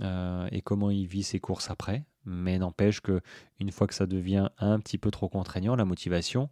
[0.00, 2.04] et comment il vit ses courses après.
[2.24, 3.20] Mais n'empêche que
[3.58, 6.50] une fois que ça devient un petit peu trop contraignant, la motivation,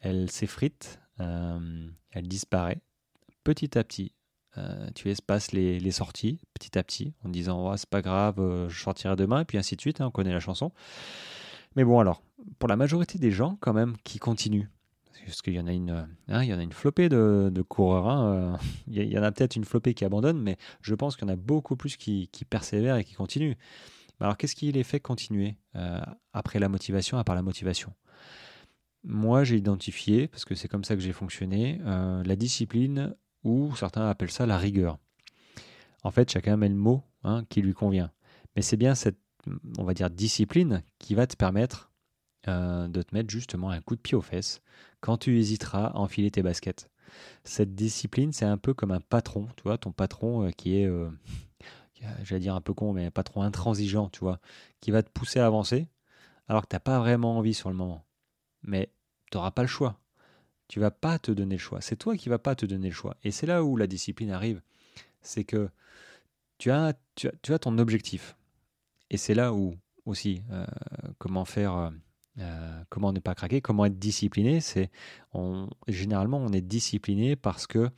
[0.00, 2.80] elle s'effrite, elle disparaît
[3.44, 4.14] petit à petit.
[4.94, 9.16] tu espaces les, les, sorties petit à petit en disant c'est pas grave, je sortirai
[9.16, 10.72] demain, et puis ainsi de suite, hein, on connaît la chanson.
[11.76, 12.22] Mais bon, alors,
[12.58, 14.68] pour la majorité des gens, quand même, qui continuent,
[15.28, 18.08] parce qu'il y en a une, hein, il y en a une flopée de, coureurs.
[18.08, 21.30] Hein, il y en a peut-être une flopée qui abandonne, mais je pense qu'il y
[21.30, 23.54] en a beaucoup plus qui, persévèrent et qui continuent.
[24.20, 26.00] Alors, qu'est-ce qui les fait continuer euh,
[26.32, 27.92] après la motivation, à part la motivation?
[29.04, 33.74] Moi, j'ai identifié, parce que c'est comme ça que j'ai fonctionné, euh, la discipline, ou
[33.76, 34.98] certains appellent ça la rigueur.
[36.02, 38.10] En fait, chacun met le mot hein, qui lui convient.
[38.56, 39.18] Mais c'est bien cette,
[39.78, 41.92] on va dire, discipline qui va te permettre
[42.48, 44.60] euh, de te mettre justement un coup de pied aux fesses
[45.00, 46.90] quand tu hésiteras à enfiler tes baskets.
[47.44, 50.90] Cette discipline, c'est un peu comme un patron, tu vois, ton patron qui est
[52.22, 54.40] j'allais dire un peu con, mais pas trop intransigeant, tu vois,
[54.80, 55.88] qui va te pousser à avancer,
[56.48, 58.04] alors que tu n'as pas vraiment envie sur le moment.
[58.62, 58.90] Mais
[59.30, 60.00] tu n'auras pas le choix.
[60.68, 61.80] Tu vas pas te donner le choix.
[61.80, 63.16] C'est toi qui vas pas te donner le choix.
[63.24, 64.60] Et c'est là où la discipline arrive.
[65.22, 65.70] C'est que
[66.58, 66.94] tu as,
[67.60, 68.36] ton objectif.
[69.10, 70.66] Et c'est là où aussi, euh,
[71.18, 71.90] comment faire, euh,
[72.38, 74.60] euh, comment ne pas craquer, comment être discipliné.
[74.60, 74.90] C'est
[75.86, 77.90] généralement on est discipliné parce que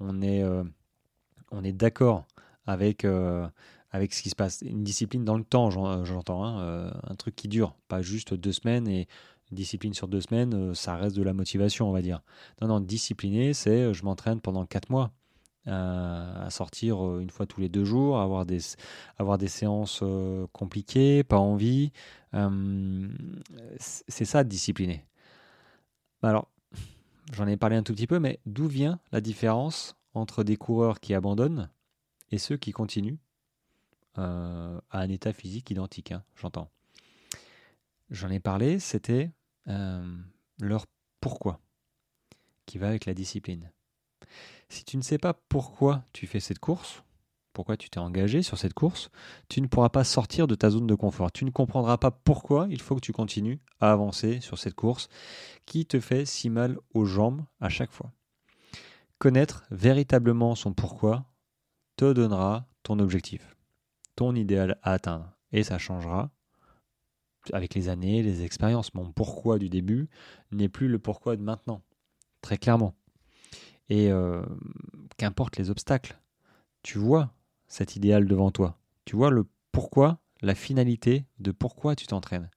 [0.00, 2.26] on est, d'accord
[2.66, 4.62] avec, ce qui se passe.
[4.62, 9.06] Une discipline dans le temps, j'entends, hein, un truc qui dure, pas juste deux semaines
[9.52, 12.22] discipline sur deux semaines, ça reste de la motivation, on va dire.
[12.60, 15.12] Non, non, discipliné, c'est je m'entraîne pendant quatre mois.
[15.66, 18.60] à sortir une fois tous les deux jours, avoir des,
[19.18, 20.02] avoir des séances
[20.52, 21.92] compliquées, pas envie.
[23.78, 25.04] c'est ça, discipliner.
[26.22, 26.48] Alors,
[27.32, 31.00] j'en ai parlé un tout petit peu, mais d'où vient la différence entre des coureurs
[31.00, 31.70] qui abandonnent
[32.30, 33.18] et ceux qui continuent
[34.18, 36.70] euh, à un état physique identique, hein, j'entends.
[38.10, 39.30] J'en ai parlé, c'était euh,
[39.68, 40.86] leur
[41.20, 41.60] pourquoi
[42.66, 43.70] qui va avec la discipline.
[44.68, 47.02] Si tu ne sais pas pourquoi tu fais cette course,
[47.54, 49.10] pourquoi tu t'es engagé sur cette course,
[49.48, 51.32] tu ne pourras pas sortir de ta zone de confort.
[51.32, 55.08] Tu ne comprendras pas pourquoi il faut que tu continues à avancer sur cette course
[55.66, 58.12] qui te fait si mal aux jambes à chaque fois.
[59.18, 61.24] Connaître véritablement son pourquoi
[61.96, 63.56] te donnera ton objectif,
[64.14, 65.32] ton idéal à atteindre.
[65.50, 66.30] Et ça changera
[67.52, 68.94] avec les années, les expériences.
[68.94, 70.08] Mon pourquoi du début
[70.52, 71.82] n'est plus le pourquoi de maintenant,
[72.42, 72.94] très clairement.
[73.88, 74.42] Et euh,
[75.16, 76.18] qu'importe les obstacles,
[76.82, 77.32] tu vois
[77.66, 78.78] cet idéal devant toi.
[79.04, 82.50] Tu vois le pourquoi, la finalité de pourquoi tu t'entraînes.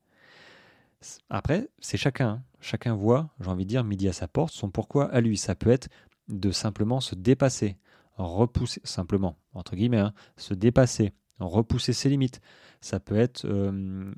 [1.30, 2.28] Après, c'est chacun.
[2.28, 2.44] Hein.
[2.60, 5.38] Chacun voit, j'ai envie de dire, midi à sa porte, son pourquoi à lui.
[5.38, 5.90] Ça peut être
[6.28, 7.78] de simplement se dépasser,
[8.18, 12.40] repousser, simplement, entre guillemets, hein, se dépasser, repousser ses limites.
[12.82, 14.14] Ça peut être euh,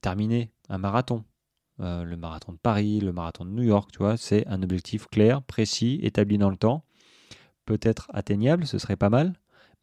[0.00, 1.24] terminer un marathon,
[1.80, 5.06] euh, le marathon de Paris, le marathon de New York, tu vois, c'est un objectif
[5.06, 6.84] clair, précis, établi dans le temps,
[7.64, 9.32] peut-être atteignable, ce serait pas mal,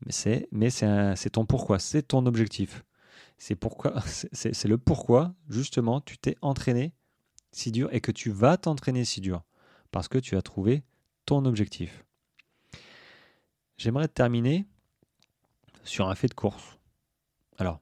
[0.06, 2.84] mais c'est mais c'est ton pourquoi, c'est ton objectif.
[3.40, 6.96] C'est le pourquoi justement tu t'es entraîné
[7.52, 9.44] si dur et que tu vas t'entraîner si dur
[9.92, 10.84] parce que tu as trouvé
[11.28, 12.04] ton objectif.
[13.78, 14.66] J'aimerais terminer
[15.84, 16.80] sur un fait de course.
[17.60, 17.80] Alors,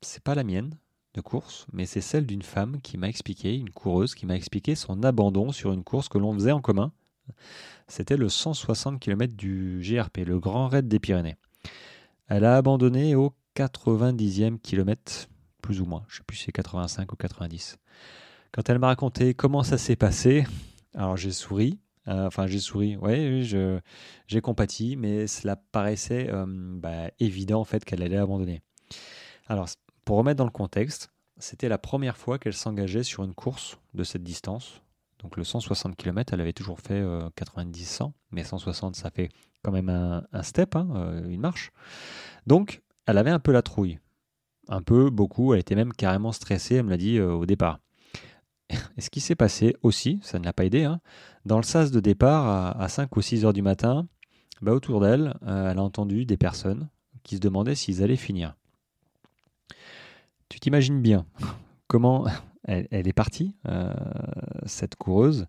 [0.00, 0.78] c'est pas la mienne
[1.14, 4.74] de course, mais c'est celle d'une femme qui m'a expliqué, une coureuse qui m'a expliqué
[4.74, 6.92] son abandon sur une course que l'on faisait en commun.
[7.86, 11.36] C'était le 160 km du GRP, le Grand Raid des Pyrénées.
[12.26, 15.28] Elle a abandonné au 90e kilomètre,
[15.62, 17.78] plus ou moins, je ne sais plus si c'est 85 ou 90.
[18.52, 20.44] Quand elle m'a raconté comment ça s'est passé,
[20.94, 22.96] alors j'ai souri, euh, enfin, j'ai souri.
[23.00, 28.62] Oui, j'ai compati, mais cela paraissait euh, bah, évident en fait qu'elle allait abandonner.
[29.46, 29.68] Alors,
[30.04, 34.04] pour remettre dans le contexte, c'était la première fois qu'elle s'engageait sur une course de
[34.04, 34.82] cette distance.
[35.18, 39.30] Donc le 160 km, elle avait toujours fait 90-100, euh, mais 160, ça fait
[39.62, 41.72] quand même un, step, hein, une marche.
[42.46, 43.98] Donc, elle avait un peu la trouille.
[44.68, 47.80] Un peu, beaucoup, elle était même carrément stressée, elle me l'a dit au départ.
[48.96, 51.00] Et ce qui s'est passé aussi, ça ne l'a pas aidé, hein,
[51.44, 54.06] dans le sas de départ à, 5 ou 6 heures du matin,
[54.62, 56.88] bah, autour d'elle, euh, elle a entendu des personnes
[57.22, 58.54] qui se demandaient s'ils allaient finir.
[60.48, 61.26] Tu t'imagines bien
[61.88, 62.26] comment
[62.64, 63.54] elle, est partie,
[64.64, 65.46] cette coureuse,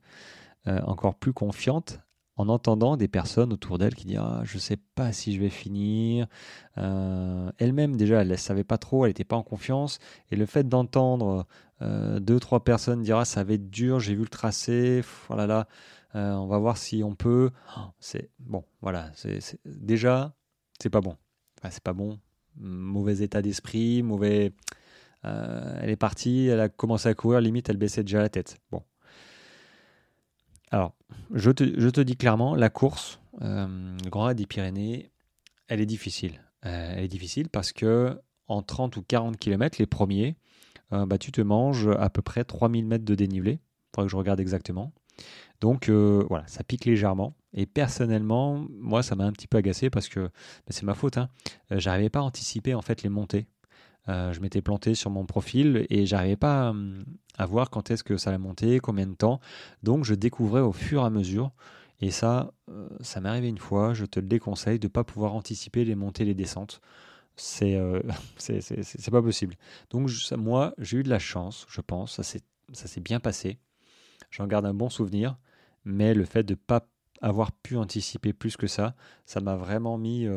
[0.65, 1.99] encore plus confiante
[2.38, 5.39] en entendant des personnes autour d'elle qui disent ah, Je ne sais pas si je
[5.39, 6.27] vais finir.
[6.77, 9.99] Euh, elle-même, déjà, elle ne savait pas trop, elle n'était pas en confiance.
[10.31, 11.45] Et le fait d'entendre
[11.81, 15.47] euh, deux, trois personnes dire ah, Ça va être dur, j'ai vu le tracé, voilà,
[15.47, 15.67] là,
[16.15, 17.51] euh, on va voir si on peut.
[17.99, 19.12] C'est bon, voilà.
[19.15, 20.34] C'est, déjà,
[20.81, 21.15] c'est pas bon.
[21.69, 22.19] C'est pas bon.
[22.58, 24.53] Mauvais état d'esprit, mauvais.
[25.25, 28.57] Elle est partie, elle a commencé à courir, limite, elle baissait déjà la tête.
[28.71, 28.83] Bon,
[30.71, 30.93] alors,
[31.33, 35.11] je te, dis clairement, la course, euh, Grand des Pyrénées,
[35.67, 36.41] elle est difficile.
[36.65, 40.35] Euh, elle est difficile parce que en 30 ou 40 km, les premiers,
[40.91, 43.51] euh, bah, tu te manges à peu près 3000 mètres de dénivelé.
[43.53, 43.59] Il
[43.95, 44.91] faudrait que je regarde exactement.
[45.61, 47.38] Donc voilà, ça pique légèrement.
[47.53, 51.17] Et personnellement, moi, ça m'a un petit peu agacé parce que bah, c'est ma faute.
[51.17, 51.29] Hein.
[51.71, 53.47] J'arrivais pas à anticiper en fait les montées.
[54.07, 57.05] Euh, je m'étais planté sur mon profil et j'arrivais pas hum,
[57.37, 59.39] à, voir quand est-ce que ça allait monter, combien de temps.
[59.83, 61.51] Donc je découvrais au fur et à mesure.
[62.01, 63.93] Et ça, euh, ça m'est arrivé une fois.
[63.93, 66.81] Je te le déconseille de ne pas pouvoir anticiper les montées, les descentes.
[67.35, 68.01] C'est euh,
[69.11, 69.55] pas possible.
[69.89, 72.21] Donc moi, j'ai eu de la chance, je pense.
[72.21, 73.59] Ça s'est bien passé.
[74.31, 75.37] J'en garde un bon souvenir.
[75.85, 76.87] Mais le fait de ne pas
[77.21, 80.27] avoir pu anticiper plus que ça, ça m'a vraiment mis.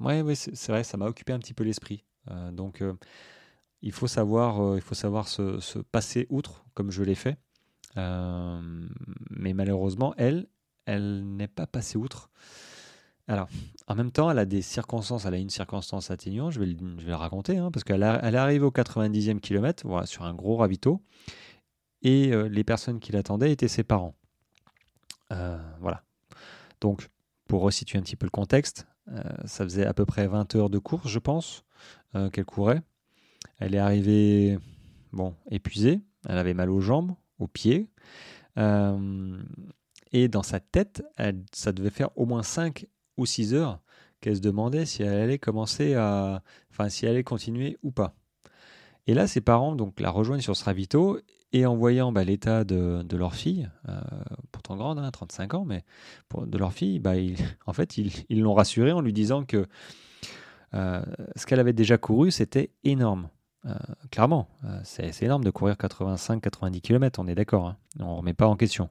[0.00, 2.04] Ouais, ouais c'est vrai, ça m'a occupé un petit peu l'esprit.
[2.28, 2.94] Euh, donc, euh,
[3.82, 7.38] il faut savoir, euh, il faut savoir se, passer outre, comme je l'ai fait.
[7.96, 10.48] mais malheureusement, elle,
[10.86, 12.30] elle n'est pas passée outre.
[13.28, 13.48] Alors,
[13.86, 17.04] en même temps, elle a des circonstances, elle a une circonstance atténuante, je vais, je
[17.04, 20.34] vais le raconter, hein, parce qu'elle elle est arrivée au 90e kilomètre, voilà, sur un
[20.34, 21.00] gros ravito,
[22.02, 24.16] et les personnes qui l'attendaient étaient ses parents.
[25.28, 26.02] voilà.
[26.80, 27.08] Donc,
[27.46, 28.86] pour resituer un petit peu le contexte,
[29.44, 31.64] ça faisait à peu près 20 heures de course, je pense.
[32.16, 32.82] Euh, qu'elle courait.
[33.60, 34.58] Elle est arrivée
[35.12, 37.88] bon, épuisée, elle avait mal aux jambes, aux pieds.
[38.58, 39.40] Euh,
[40.10, 41.04] et dans sa tête,
[41.52, 43.80] ça devait faire au moins 5 ou 6 heures
[44.20, 46.42] qu'elle se demandait si elle allait commencer à.
[46.72, 48.16] Enfin, si elle allait continuer ou pas.
[49.06, 53.16] Et là, ses parents donc, la rejoignent sur ce et en voyant bah, l'état de,
[53.16, 54.00] leur fille, euh,
[54.50, 55.84] pourtant grande, hein, 35 ans, mais
[56.36, 57.12] de leur fille, bah,
[57.66, 59.68] en fait, ils l'ont rassurée en lui disant que
[60.74, 61.02] euh,
[61.36, 63.28] ce qu'elle avait déjà couru, c'était énorme.
[63.66, 63.74] Euh,
[64.10, 67.76] clairement, euh, c'est énorme de courir 85-90 km, on est d'accord, hein.
[67.98, 68.88] on ne remet pas en question.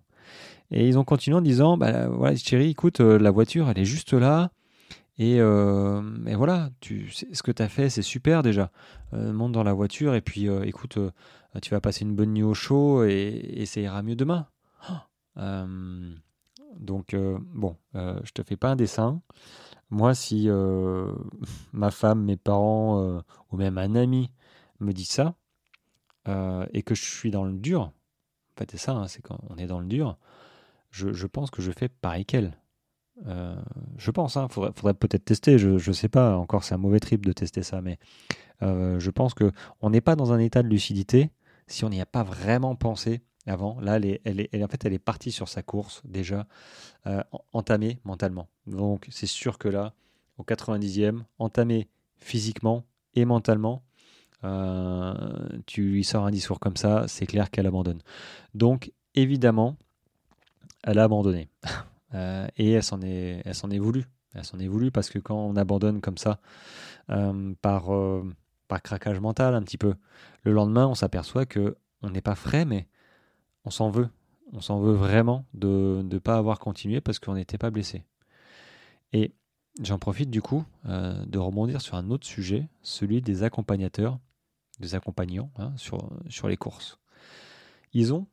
[0.72, 4.14] Et ils ont continué en disant bah, voilà, chérie, écoute, la voiture, elle est juste
[4.14, 4.52] là.
[5.18, 8.72] Et, voilà, tu, ce que tu as fait, c'est super déjà.
[9.12, 11.00] monte dans la voiture et puis écoute,
[11.62, 14.48] tu vas passer une bonne nuit au chaud et, ça ira mieux demain.
[16.80, 19.20] donc, bon, je te fais pas un dessin.
[19.90, 21.12] Moi, si euh,
[21.74, 23.22] ma femme, mes parents euh,
[23.52, 24.32] ou même un ami
[24.80, 25.36] me dit ça
[26.28, 29.40] euh, et que je suis dans le dur, en fait, c'est ça, hein, c'est quand
[29.50, 30.18] on est dans le dur,
[30.92, 32.58] je, pense que je fais pareil qu'elle.
[33.26, 37.26] je pense, hein, faudrait, peut-être tester, je ne sais pas, encore c'est un mauvais trip
[37.26, 38.00] de tester ça, mais
[38.62, 41.30] je pense qu'on n'est pas dans un état de lucidité
[41.68, 43.80] si on n'y a pas vraiment pensé avant.
[43.82, 46.48] Là, elle est, en fait, elle est partie sur sa course déjà
[47.08, 48.48] euh, entamée mentalement.
[48.68, 49.94] Donc, c'est sûr que là,
[50.38, 52.86] au 90e, entamée physiquement
[53.16, 53.84] et mentalement,
[54.44, 55.14] euh,
[55.66, 58.02] tu lui sors un discours comme ça, c'est clair qu'elle abandonne.
[58.54, 59.76] Donc, évidemment,
[60.84, 61.50] elle a abandonné.
[62.16, 64.04] Euh, et elle s'en est, elle s'en est voulu.
[64.34, 66.40] Elle s'en est voulu parce que quand on abandonne comme ça,
[67.62, 67.92] par,
[68.68, 69.94] par craquage mental un petit peu,
[70.42, 72.88] le lendemain, on s'aperçoit que on n'est pas frais, mais
[73.70, 74.10] on s'en veut.
[74.52, 78.04] On s'en veut vraiment de ne pas avoir continué parce qu'on n'était pas blessé.
[79.14, 79.32] Et
[79.84, 84.18] j'en profite du coup euh, de rebondir sur un autre sujet, celui des accompagnateurs,
[84.80, 86.98] des accompagnants hein, sur, les courses.
[87.94, 88.26] Ils ont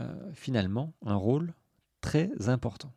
[0.00, 1.52] euh, finalement un rôle
[2.00, 2.92] très important.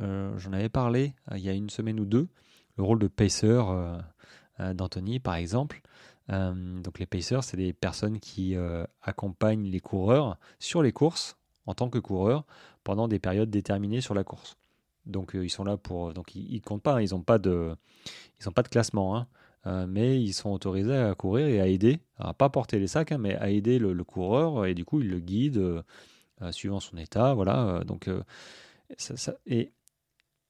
[0.00, 2.28] Euh, j'en avais parlé il y a une semaine ou deux,
[2.76, 3.62] le rôle de pacer
[4.58, 5.80] d'Anthony par exemple.
[6.30, 11.36] Euh, donc les pacers, c'est des personnes qui euh, accompagnent les coureurs sur les courses
[11.66, 12.44] en tant que coureurs
[12.84, 14.56] pendant des périodes déterminées sur la course.
[15.06, 17.00] Donc euh, ils sont là pour, donc ils, comptent pas, hein.
[17.00, 17.74] ils n'ont pas de,
[18.40, 19.86] ils ont pas de classement, hein.
[19.86, 23.18] mais ils sont autorisés à courir et à aider, à pas porter les sacs, hein,
[23.18, 25.82] mais à aider le, coureur et du coup ils le guident
[26.50, 27.82] suivant son état, voilà.
[27.84, 28.08] donc
[28.96, 29.72] ça, et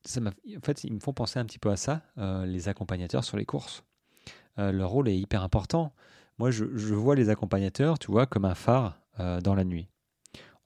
[0.04, 2.02] ça en fait ils me font penser un petit peu à ça,
[2.44, 3.84] les accompagnateurs sur les courses.
[4.58, 5.92] Euh, leur rôle est hyper important.
[6.38, 9.88] Moi, je, vois les accompagnateurs, tu vois, comme un phare euh, dans la nuit.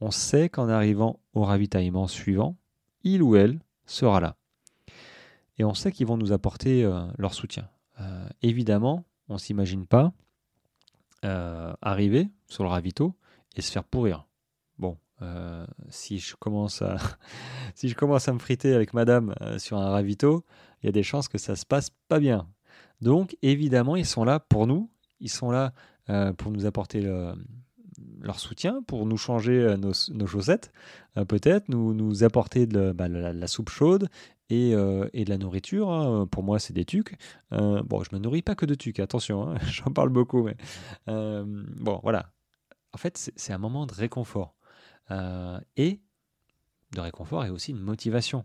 [0.00, 2.56] On sait qu'en arrivant au ravitaillement suivant,
[3.02, 4.36] il ou elle sera là.
[5.58, 7.68] Et on sait qu'ils vont nous apporter euh, leur soutien.
[8.42, 10.12] évidemment, on ne s'imagine pas
[11.82, 13.16] arriver sur le ravito
[13.56, 14.26] et se faire pourrir.
[14.78, 14.96] Bon,
[15.88, 16.98] si je commence à
[17.74, 20.44] si je commence à me friter avec madame sur un ravito,
[20.82, 22.46] il y a des chances que ça se passe pas bien.
[23.00, 24.90] Donc évidemment, ils sont là pour nous,
[25.20, 25.72] ils sont là
[26.38, 27.00] pour nous apporter
[28.20, 30.72] leur soutien, pour nous changer nos, chaussettes,
[31.28, 34.08] peut-être, nous, apporter de, bah, la, soupe chaude
[34.48, 35.90] et, de la nourriture.
[35.90, 36.26] Hein.
[36.26, 37.16] Pour moi, c'est des tucs.
[37.50, 40.56] bon, je me nourris pas que de tucs, attention, hein, j'en parle beaucoup, mais
[41.06, 42.32] bon, voilà.
[42.92, 44.54] En fait, c'est un moment de réconfort.
[45.76, 46.00] et
[46.92, 48.44] de réconfort et aussi une motivation.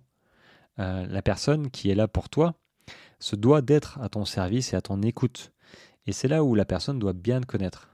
[0.78, 2.61] la personne qui est là pour toi
[3.22, 5.54] se doit d'être à ton service et à ton écoute.
[6.06, 7.88] Et c'est là où la personne doit bien te connaître.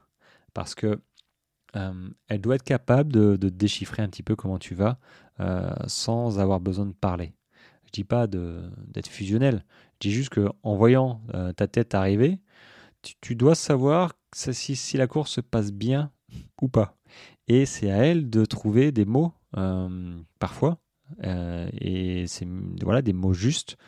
[0.54, 1.00] Parce que
[1.74, 4.98] elle doit être capable de, déchiffrer un petit peu comment tu vas
[5.86, 7.34] sans avoir besoin de parler.
[7.88, 9.64] Je dis pas d'être fusionnel.
[9.94, 12.38] Je dis juste que en voyant euh, ta tête arriver,
[13.22, 16.12] tu, dois savoir si, si, la course se passe bien
[16.60, 16.98] ou pas.
[17.46, 20.78] Et c'est à elle de trouver des mots euh, parfois.
[21.24, 22.46] Euh, et c'est
[22.82, 23.78] voilà des mots justes.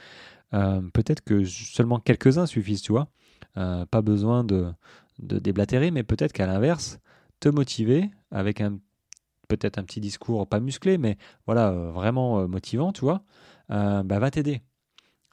[0.50, 3.08] Peut-être que seulement quelques-uns suffisent, tu vois.
[3.54, 4.72] pas besoin de,
[5.18, 6.98] déblatérer, mais peut-être qu'à l'inverse,
[7.40, 8.78] te motiver avec un
[9.48, 13.24] peut-être un petit discours pas musclé, mais voilà, vraiment motivant, tu vois,
[13.70, 14.62] euh, bah, va t'aider.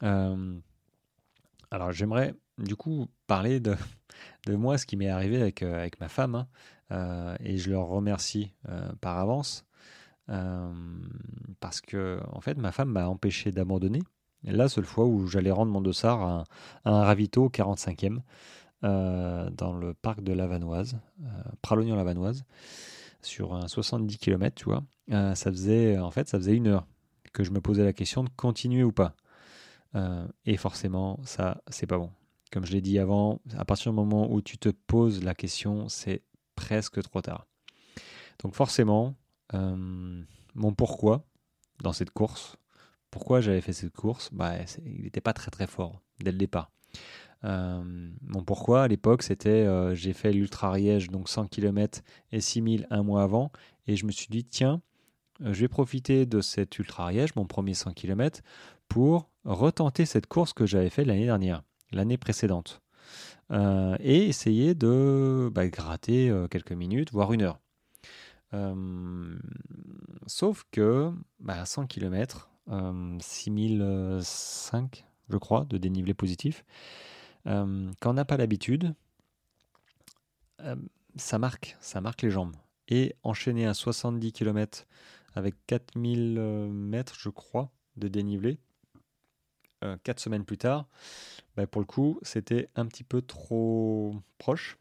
[0.02, 0.58] Euh,
[1.70, 3.74] alors j'aimerais du coup parler de,
[4.48, 6.46] moi, ce qui m'est arrivé avec, euh, avec ma femme,
[6.90, 7.36] hein.
[7.40, 8.52] et je leur remercie
[9.00, 9.64] par avance,
[10.26, 14.00] parce que en fait ma femme m'a empêché d'abandonner.
[14.44, 16.44] La seule fois où j'allais rendre mon dossard à
[16.84, 18.20] un, ravito 45e
[18.82, 20.98] dans le parc de Lavanoise,
[21.62, 22.44] Pralognan-Lavanoise,
[23.22, 24.84] sur un 70 km, tu vois,
[25.34, 26.86] ça faisait en fait ça faisait une heure
[27.32, 29.14] que je me posais la question de continuer ou pas.
[29.94, 32.10] Euh, et forcément, ça, c'est pas bon.
[32.52, 35.88] Comme je l'ai dit avant, à partir du moment où tu te poses la question,
[35.88, 36.22] c'est
[36.54, 37.46] presque trop tard.
[38.42, 39.14] Donc forcément,
[39.54, 40.22] euh,
[40.54, 41.24] mon pourquoi
[41.82, 42.56] dans cette course,
[43.10, 44.54] pourquoi j'avais fait cette course, bah,
[44.84, 46.70] il n'était pas très très fort dès le départ.
[47.44, 48.10] Euh,
[48.46, 48.82] pourquoi?
[48.82, 52.02] À l'époque, c'était j'ai fait l'Ultra Riège, donc 100 km
[52.32, 53.52] et 6000 un mois avant,
[53.86, 54.82] et je me suis dit, tiens,
[55.42, 58.42] euh, je vais profiter de cet ultra Ariège, mon premier 100 km,
[58.88, 62.82] pour retenter cette course que j'avais faite l'année dernière, l'année précédente,
[63.50, 67.58] euh, et essayer de bah, gratter euh, quelques minutes, voire une heure.
[70.26, 72.50] sauf que bah, 100 km,
[73.20, 76.64] 6005, je crois, de dénivelé positif,
[77.44, 78.94] quand on n'a pas l'habitude,
[81.16, 82.56] ça marque, ça marque les jambes.
[82.88, 84.86] Et enchaîner un 70 km
[85.34, 88.58] avec 4000 euh, mètres, je crois, de dénivelé.
[89.84, 90.88] Euh, quatre semaines plus tard,
[91.56, 94.78] bah, pour le coup, c'était un petit peu trop proche.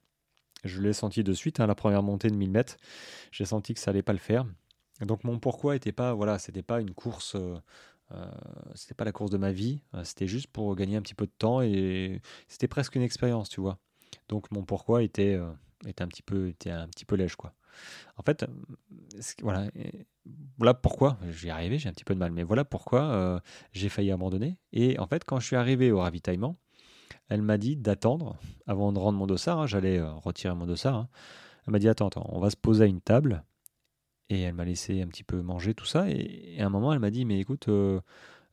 [0.63, 2.77] Je l'ai senti de suite, hein, la première montée de 1000 mètres.
[3.31, 4.45] J'ai senti que ça allait pas le faire.
[5.01, 7.59] Donc mon pourquoi était pas, voilà, c'était pas une course, euh,
[8.73, 9.81] c'était pas la course de ma vie.
[10.03, 13.61] c'était juste pour gagner un petit peu de temps et c'était presque une expérience, tu
[13.61, 13.77] vois.
[14.29, 15.39] Donc mon pourquoi était,
[15.85, 17.53] était un petit peu, était un petit peu lèche, quoi.
[18.17, 18.45] En fait,
[19.41, 19.69] voilà,
[20.57, 23.39] voilà pourquoi, j'y arrivé, j'ai un petit peu de mal, mais voilà pourquoi euh,
[23.73, 24.57] j'ai failli abandonner.
[24.73, 26.57] Et en fait, quand je suis arrivé au ravitaillement,
[27.29, 29.59] elle m'a dit d'attendre avant de rendre mon dossard.
[29.59, 30.95] Hein, j'allais euh, retirer mon dossard.
[30.95, 31.09] Hein.
[31.65, 33.43] Elle m'a dit attends, attends, on va se poser à une table.
[34.29, 36.09] Et elle m'a laissé un petit peu manger tout ça.
[36.09, 38.01] Et, à un moment, elle m'a dit mais écoute, euh,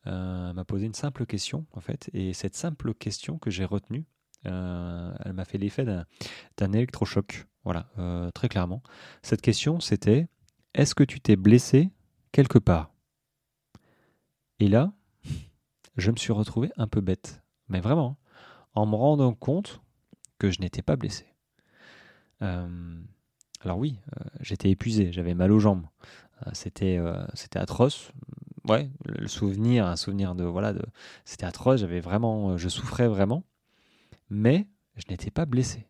[0.05, 2.11] elle m'a posé une simple question en fait.
[2.12, 4.05] Et cette simple question que j'ai retenue,
[4.45, 5.85] elle m'a fait l'effet
[6.57, 7.47] d'un électrochoc.
[7.64, 7.89] Voilà,
[8.35, 8.83] très clairement.
[9.22, 10.29] Cette question, c'était
[10.75, 11.91] est-ce que tu t'es blessé
[12.31, 12.93] quelque part?
[14.59, 14.93] Et là,
[15.97, 17.43] je me suis retrouvé un peu bête.
[17.68, 18.18] Mais vraiment,
[18.75, 19.81] en me rendant compte
[20.39, 21.27] que je n'étais pas blessé.
[22.43, 22.99] Euh,
[23.65, 25.87] alors oui, euh, j'étais épuisé, j'avais mal aux jambes.
[26.47, 26.99] Euh, c'était,
[27.35, 28.12] c'était atroce.
[28.69, 30.83] Ouais, le souvenir, un souvenir de voilà, de,
[31.25, 31.81] c'était atroce.
[31.81, 33.45] J'avais vraiment, je souffrais vraiment,
[34.31, 35.87] mais je n'étais pas blessé.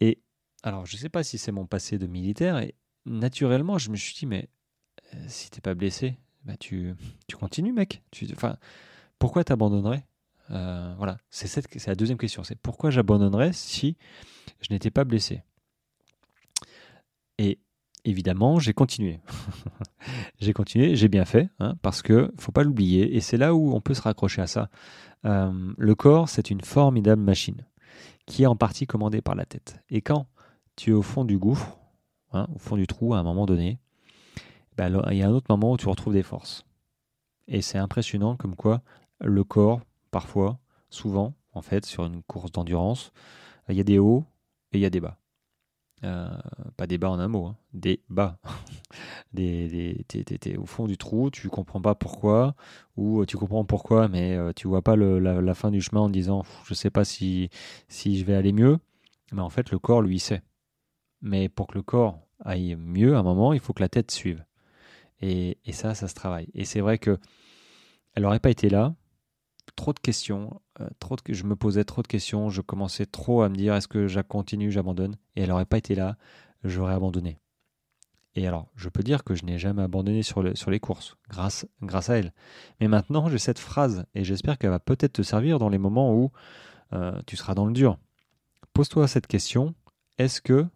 [0.00, 0.20] Et
[0.62, 2.74] alors, je ne sais pas si c'est mon passé de militaire, et
[3.06, 4.48] naturellement, je me suis dit, mais
[5.14, 6.94] euh, si t'es pas blessé, bah tu,
[7.38, 8.02] continues, mec.
[8.32, 8.56] Enfin,
[9.18, 10.06] pourquoi t'abandonnerais?
[10.50, 12.44] Euh, Voilà, c'est, cette, c'est la deuxième question.
[12.44, 13.96] C'est pourquoi j'abandonnerais si
[14.60, 15.42] je n'étais pas blessé?
[17.42, 17.58] Et
[18.04, 19.20] évidemment, j'ai continué.
[20.40, 23.74] j'ai continué, j'ai bien fait, hein, parce que faut pas l'oublier, et c'est là où
[23.74, 24.70] on peut se raccrocher à ça.
[25.24, 27.66] Euh, le corps, c'est une formidable machine
[28.26, 29.80] qui est en partie commandée par la tête.
[29.90, 30.26] Et quand
[30.76, 31.78] tu es au fond du gouffre,
[32.32, 33.78] Hein, au fond du trou à un moment donné,
[34.76, 36.64] ben, il y a un autre moment où tu retrouves des forces.
[37.46, 38.80] Et c'est impressionnant comme quoi
[39.20, 43.12] le corps, parfois, souvent, en fait, sur une course d'endurance,
[43.68, 44.24] il y a des hauts
[44.72, 45.18] et il y a des bas.
[46.04, 46.28] Euh,
[46.76, 48.38] pas des bas en un mot, hein, des bas.
[49.32, 52.54] des, des au fond du trou, tu comprends pas pourquoi,
[52.96, 56.74] ou tu comprends pourquoi, mais tu vois pas la, fin du chemin en disant je
[56.74, 57.50] sais pas si,
[57.88, 58.78] si je vais aller mieux.
[59.32, 60.42] Mais en fait, le corps, lui, sait.
[61.22, 64.10] Mais pour que le corps aille mieux, à un moment, il faut que la tête
[64.10, 64.44] suive.
[65.20, 66.48] Et, et ça, ça se travaille.
[66.54, 67.18] Et c'est vrai que
[68.14, 68.94] elle n'aurait pas été là.
[69.76, 73.48] Trop de questions, euh, trop je me posais trop de questions, je commençais trop à
[73.48, 75.16] me dire est-ce que je continue, j'abandonne?
[75.34, 76.16] Et elle n'aurait pas été là,
[76.62, 77.38] j'aurais abandonné.
[78.34, 81.16] Et alors, je peux dire que je n'ai jamais abandonné sur, le, sur les courses,
[81.28, 82.32] grâce, grâce à elle.
[82.80, 86.14] Mais maintenant, j'ai cette phrase, et j'espère qu'elle va peut-être te servir dans les moments
[86.14, 86.32] où
[86.92, 87.98] euh, tu seras dans le dur.
[88.72, 89.74] Pose-toi cette question,
[90.18, 90.66] est-ce que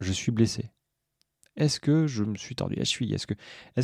[0.00, 0.70] je suis blessé?
[1.56, 3.14] Est-ce que je me suis tordu la cheville?
[3.14, 3.26] Est-ce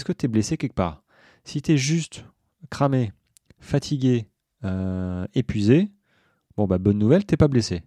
[0.05, 1.03] que tu es blessé quelque part?
[1.45, 2.25] Si tu es juste
[2.71, 3.13] cramé,
[3.59, 4.29] fatigué,
[4.65, 5.91] euh, épuisé,
[6.57, 7.83] bon bah bonne nouvelle, t'es pas blessé.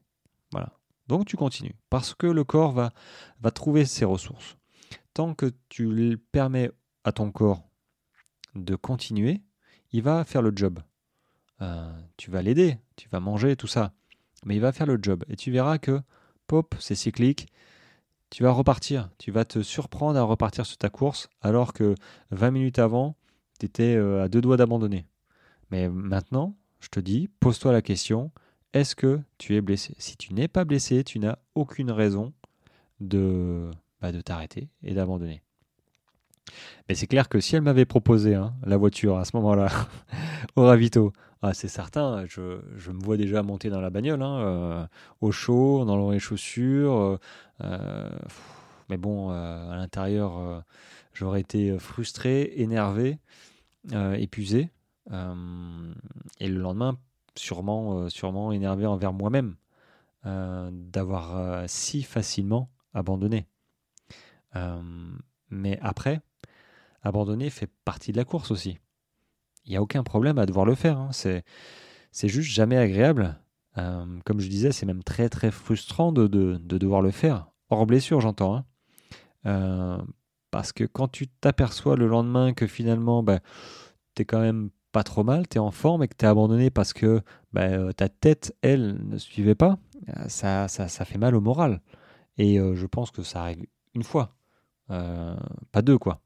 [0.52, 0.74] Voilà.
[1.08, 1.76] Donc tu continues.
[1.90, 2.92] Parce que le corps va,
[3.40, 4.58] va trouver ses ressources.
[5.14, 6.72] Tant que tu permets
[7.04, 7.64] à ton corps
[8.56, 9.42] de continuer,
[9.92, 10.80] il va faire le job.
[11.62, 13.94] Euh, tu vas l'aider, tu vas manger, tout ça.
[14.46, 15.24] Mais il va faire le job.
[15.30, 16.02] Et tu verras que,
[16.46, 17.48] pop, c'est cyclique.
[18.30, 19.10] Tu vas repartir.
[19.18, 21.96] Tu vas te surprendre à repartir sur ta course alors que
[22.32, 23.16] 20 minutes avant,
[23.60, 25.08] tu étais euh, à deux doigts d'abandonner.
[25.72, 28.32] Mais maintenant, je te dis, pose-toi la question,
[28.74, 29.96] est-ce que tu es blessé?
[29.98, 32.34] Si tu n'es pas blessé, tu n'as aucune raison
[33.00, 33.70] de,
[34.02, 35.42] bah, de t'arrêter et d'abandonner.
[36.88, 39.70] Mais c'est clair que si elle m'avait proposé hein, la voiture à ce moment-là,
[40.56, 41.12] au ravito,
[41.42, 42.42] ah, c'est certain, je,
[42.92, 44.88] me vois déjà monter dans la bagnole, hein, euh,
[45.22, 47.20] au chaud, dans les chaussures.
[47.64, 48.10] Euh,
[48.90, 50.64] mais bon, à l'intérieur,
[51.14, 53.20] j'aurais été frustré, énervé.
[53.94, 54.70] Euh, épuisé.
[55.12, 55.94] Euh,
[56.40, 56.98] et le lendemain,
[57.36, 59.56] sûrement, euh, sûrement énervé envers moi-même
[60.24, 63.48] d'avoir si facilement abandonné.
[65.50, 66.20] mais après,
[67.02, 68.78] abandonner fait partie de la course aussi.
[69.64, 70.98] Il n'y a aucun problème à devoir le faire.
[70.98, 71.10] Hein.
[71.14, 71.46] C'est,
[72.12, 73.40] c'est juste jamais agréable.
[73.76, 77.48] comme je disais, c'est même très très frustrant de, de, devoir le faire.
[77.70, 78.66] Hors blessure, j'entends.
[79.46, 80.06] Hein.
[80.52, 83.40] Parce que quand tu t'aperçois le lendemain que finalement, bah,
[84.16, 86.28] tu es quand même pas trop mal, tu es en forme et que tu es
[86.28, 87.22] abandonné parce que
[87.54, 89.78] bah, euh, ta tête, elle, ne suivait pas,
[90.10, 91.82] euh, ça, ça, ça fait mal au moral.
[92.38, 93.66] Et euh, je pense que ça arrive
[93.96, 94.36] une fois,
[94.88, 96.22] pas deux, quoi.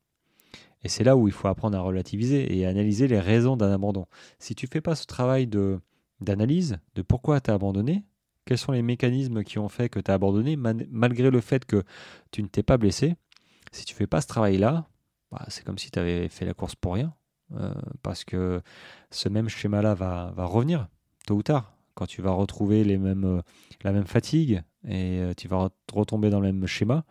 [0.84, 4.08] Et c'est là où il faut apprendre à relativiser et analyser les raisons d'un abandon.
[4.40, 5.80] Si tu fais pas ce travail de
[6.20, 8.04] d'analyse de pourquoi tu as abandonné,
[8.46, 11.84] quels sont les mécanismes qui ont fait que tu as abandonné, malgré le fait que
[12.32, 13.16] tu ne t'es pas blessé,
[13.72, 14.88] si tu fais pas ce travail-là,
[15.32, 17.14] bah, c'est comme si tu avais fait la course pour rien.
[17.56, 18.62] Euh, parce que
[19.10, 20.88] ce même schéma-là va, revenir
[21.26, 21.74] tôt ou tard.
[21.96, 23.42] Quand tu vas retrouver euh,
[23.84, 27.04] la même fatigue et euh, tu vas retomber dans le même schéma.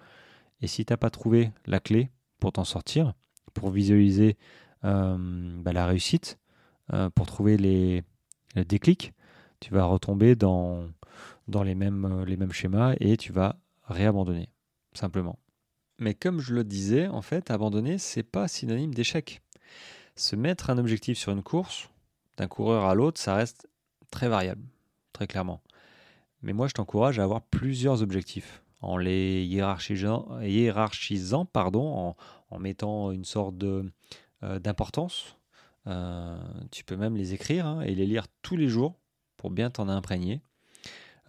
[0.63, 3.15] Et si tu n'as pas trouvé la clé pour t'en sortir,
[3.55, 4.37] pour visualiser
[4.83, 6.39] bah, la réussite,
[7.15, 8.03] pour trouver les,
[8.55, 9.13] les, déclics,
[9.61, 10.87] tu vas retomber dans,
[11.49, 14.49] dans les, mêmes, les mêmes schémas et tu vas réabandonner,
[14.95, 15.39] simplement.
[15.99, 19.43] Mais comme je le disais, en fait, abandonner, c'est pas synonyme d'échec.
[20.17, 21.89] Se mettre un objectif sur une course,
[22.37, 23.69] d'un coureur à l'autre, ça reste
[24.11, 24.63] très variable,
[25.13, 25.61] très clairement.
[26.43, 32.15] Mais moi, je t'encourage à avoir plusieurs objectifs, en les hiérarchisant, pardon,
[32.51, 35.37] en, mettant une sorte euh, d'importance.
[35.87, 36.39] Euh,
[36.71, 38.99] tu peux même les écrire hein, et les lire tous les jours
[39.37, 40.41] pour bien t'en imprégner.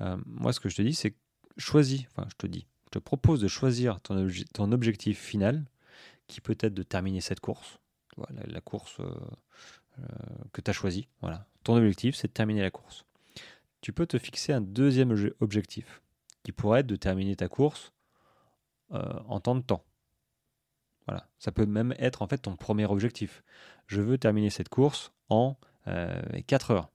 [0.01, 1.15] Euh, moi, ce que je te dis, c'est
[1.57, 5.65] choisis, enfin, je te dis, je te propose de choisir ton objectif final,
[6.27, 7.79] qui peut être de terminer cette course,
[8.29, 9.13] la course euh,
[9.99, 10.03] euh,
[10.51, 11.07] que tu as choisie.
[11.21, 11.45] Voilà.
[11.63, 13.05] Ton objectif, c'est de terminer la course.
[13.81, 16.01] Tu peux te fixer un deuxième objectif,
[16.43, 17.91] qui pourrait être de terminer ta course
[18.91, 19.83] euh, en temps de temps.
[21.07, 21.27] Voilà.
[21.39, 23.43] Ça peut même être en fait ton premier objectif.
[23.87, 25.57] Je veux terminer cette course en
[26.47, 26.91] 4 heures.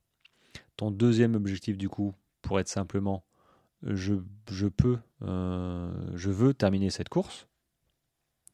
[0.76, 3.24] Ton deuxième objectif, du coup, pourrait être simplement
[3.82, 7.46] je, peux, euh, je veux terminer cette course,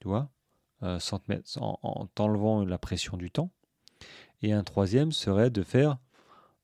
[0.01, 0.31] tu vois,
[0.83, 0.99] euh,
[1.61, 3.51] en, t'enlevant la pression du temps.
[4.43, 5.99] Et un troisième serait de faire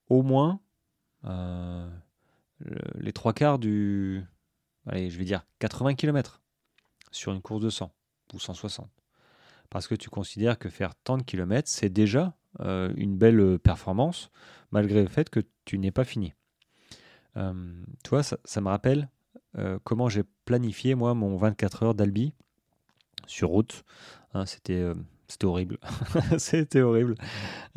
[0.09, 0.59] au moins
[1.25, 1.89] euh,
[2.95, 4.23] les trois quarts du,
[4.85, 6.41] allez, je vais dire 80 km
[7.11, 7.91] sur une course de 100
[8.33, 8.89] ou 160.
[9.69, 14.31] Parce que tu considères que faire tant de kilomètres, c'est déjà une belle performance,
[14.71, 16.33] malgré le fait que tu n'es pas fini.
[17.37, 17.53] Euh,
[18.03, 19.09] tu vois, ça, me rappelle
[19.57, 22.33] euh, comment j'ai planifié, moi, mon 24 heures d'Albi
[23.27, 23.83] sur route.
[24.33, 24.93] Hein, c'était, euh,
[25.27, 25.77] C'était horrible.
[26.37, 27.15] C'était horrible.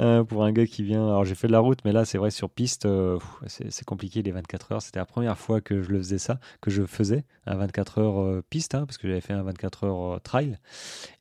[0.00, 1.06] Euh, pour un gars qui vient.
[1.06, 4.22] Alors, j'ai fait de la route, mais là, c'est vrai, sur piste, euh, c'est compliqué
[4.22, 4.82] les 24 heures.
[4.82, 8.42] C'était la première fois que je le faisais ça, que je faisais un 24 heures
[8.44, 10.58] piste, hein, parce que j'avais fait un 24 heures trail.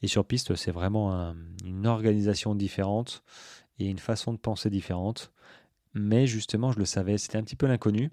[0.02, 1.34] Et sur piste, c'est vraiment
[1.66, 3.24] une organisation différente
[3.80, 5.32] et une façon de penser différente.
[5.94, 8.12] Mais justement, je le savais, c'était un petit peu l'inconnu.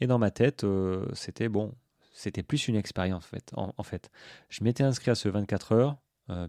[0.00, 0.66] Et dans ma tête,
[1.14, 1.72] c'était bon,
[2.16, 3.52] c'était plus une expérience en fait.
[3.54, 4.10] En, fait.
[4.48, 5.96] Je m'étais inscrit à ce 24 heures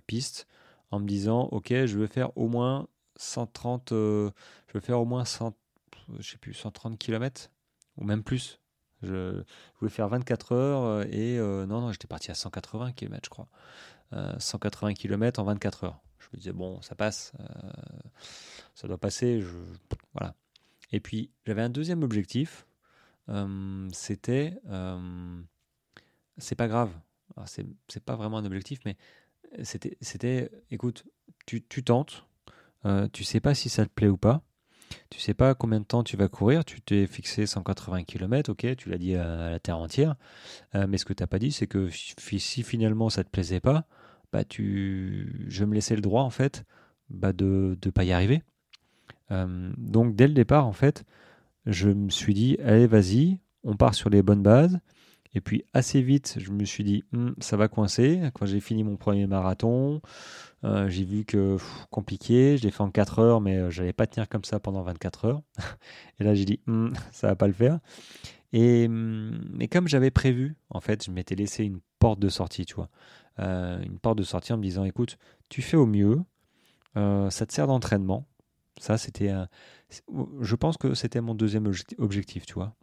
[0.07, 0.47] piste
[0.91, 2.88] en me disant ok je veux faire au moins
[3.18, 4.32] 130 euh,
[4.68, 5.53] je veux faire au moins 100
[6.20, 7.51] je sais plus 130 km
[7.97, 8.59] ou même plus
[9.03, 9.43] je,
[9.80, 13.30] voulais faire 24 heures euh, et euh, non non j'étais parti à 180 km je
[13.30, 13.47] crois
[14.39, 17.34] 180 km en 24 heures je me disais bon ça passe
[18.74, 19.43] ça doit passer
[20.13, 20.34] voilà
[20.93, 22.68] et puis j'avais un deuxième objectif
[23.91, 24.57] c'était
[26.38, 26.92] c'est pas grave
[27.46, 28.98] c'est pas vraiment un objectif mais
[29.64, 31.06] c'était, c'était, écoute,
[31.46, 32.26] tu, tentes,
[32.86, 34.42] euh, tu sais pas si ça te plaît ou pas,
[35.10, 38.76] tu sais pas combien de temps tu vas courir, tu t'es fixé 180 km, ok,
[38.76, 40.16] tu l'as dit à, la terre entière,
[40.76, 43.60] euh, mais ce que tu n'as pas dit, c'est que si finalement ça te plaisait
[43.60, 43.86] pas,
[44.32, 46.66] bah tu, je me laissais le droit en fait
[47.10, 48.44] bah de ne pas y arriver.
[49.32, 51.06] Euh, donc dès le départ en fait,
[51.66, 54.80] je me suis dit allez vas-y, on part sur les bonnes bases.
[55.34, 58.22] Et puis assez vite, je me suis dit, hmm, ça va coincer.
[58.34, 60.02] Quand j'ai fini mon premier marathon,
[60.64, 61.58] euh, j'ai vu que
[61.92, 64.60] compliqué, je l'ai fait en 4 heures, mais euh, je n'allais pas tenir comme ça
[64.60, 65.42] pendant 24 heures.
[66.20, 67.80] et là, j'ai dit, hmm, ça va pas le faire.
[68.54, 72.66] Et hmm, mais comme j'avais prévu, en fait, je m'étais laissé une porte de sortie,
[72.66, 72.90] tu vois.
[73.40, 75.18] Euh, une porte de sortie en me disant, écoute,
[75.50, 76.20] tu fais au mieux,
[76.96, 78.28] ça te sert d'entraînement.
[78.80, 79.32] Ça, c'était
[80.42, 82.76] Je pense que c'était mon deuxième objectif, tu vois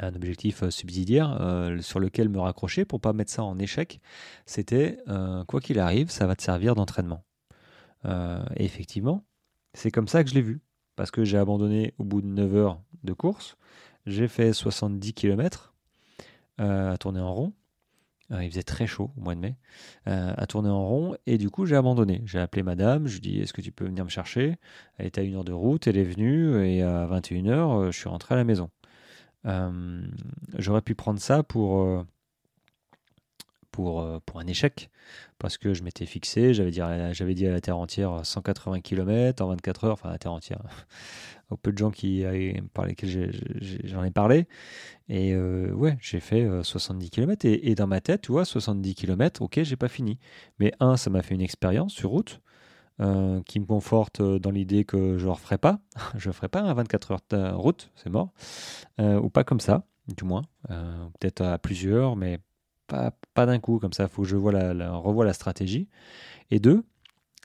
[0.00, 4.00] un objectif euh, subsidiaire euh, sur lequel me raccrocher pour pas mettre ça en échec,
[4.46, 7.24] c'était euh, quoi qu'il arrive, ça va te servir d'entraînement.
[8.04, 9.24] et effectivement,
[9.72, 10.60] c'est comme ça que je l'ai vu.
[10.96, 13.56] Parce que j'ai abandonné au bout de 9 heures de course.
[14.06, 15.74] J'ai fait 70 km
[16.58, 17.52] à tourner en rond.
[18.30, 19.56] il faisait très chaud au mois de mai.
[20.04, 21.16] à tourner en rond.
[21.26, 22.22] Et du coup, j'ai abandonné.
[22.26, 23.08] J'ai appelé madame.
[23.08, 24.56] Je lui ai dit Est-ce que tu peux venir me chercher?
[24.98, 25.88] Elle était à une heure de route.
[25.88, 26.64] Elle est venue.
[26.64, 28.70] Et à 21h, je suis rentré à la maison.
[29.46, 30.02] Euh,
[30.58, 32.02] j'aurais pu prendre ça pour, euh,
[33.70, 34.90] pour, euh, pour un échec,
[35.38, 36.80] parce que je m'étais fixé, j'avais dit,
[37.34, 40.62] dit à la Terre entière 180 km en 24 heures, enfin la Terre entière,
[41.50, 42.24] au peu de gens qui,
[42.72, 43.32] par lesquels
[43.84, 44.46] j'en ai, parlé.
[45.08, 49.60] Et ouais, j'ai fait 70 km, et, dans ma tête, tu vois, 70 km, ok,
[49.62, 50.18] j'ai pas fini.
[50.58, 52.40] Mais un, ça m'a fait une expérience sur route.
[53.00, 55.80] Euh, qui me conforte euh, dans l'idée que je ne referai pas.
[56.16, 58.32] je ne ferai pas un 24 heures de route, c'est mort.
[59.00, 59.84] Euh, ou pas comme ça,
[60.16, 60.42] du moins.
[60.68, 62.38] Peut-être à plusieurs, mais
[62.86, 64.04] pas, pas d'un coup, comme ça.
[64.04, 65.88] Il faut que je revoie la stratégie.
[66.52, 66.84] Et deux,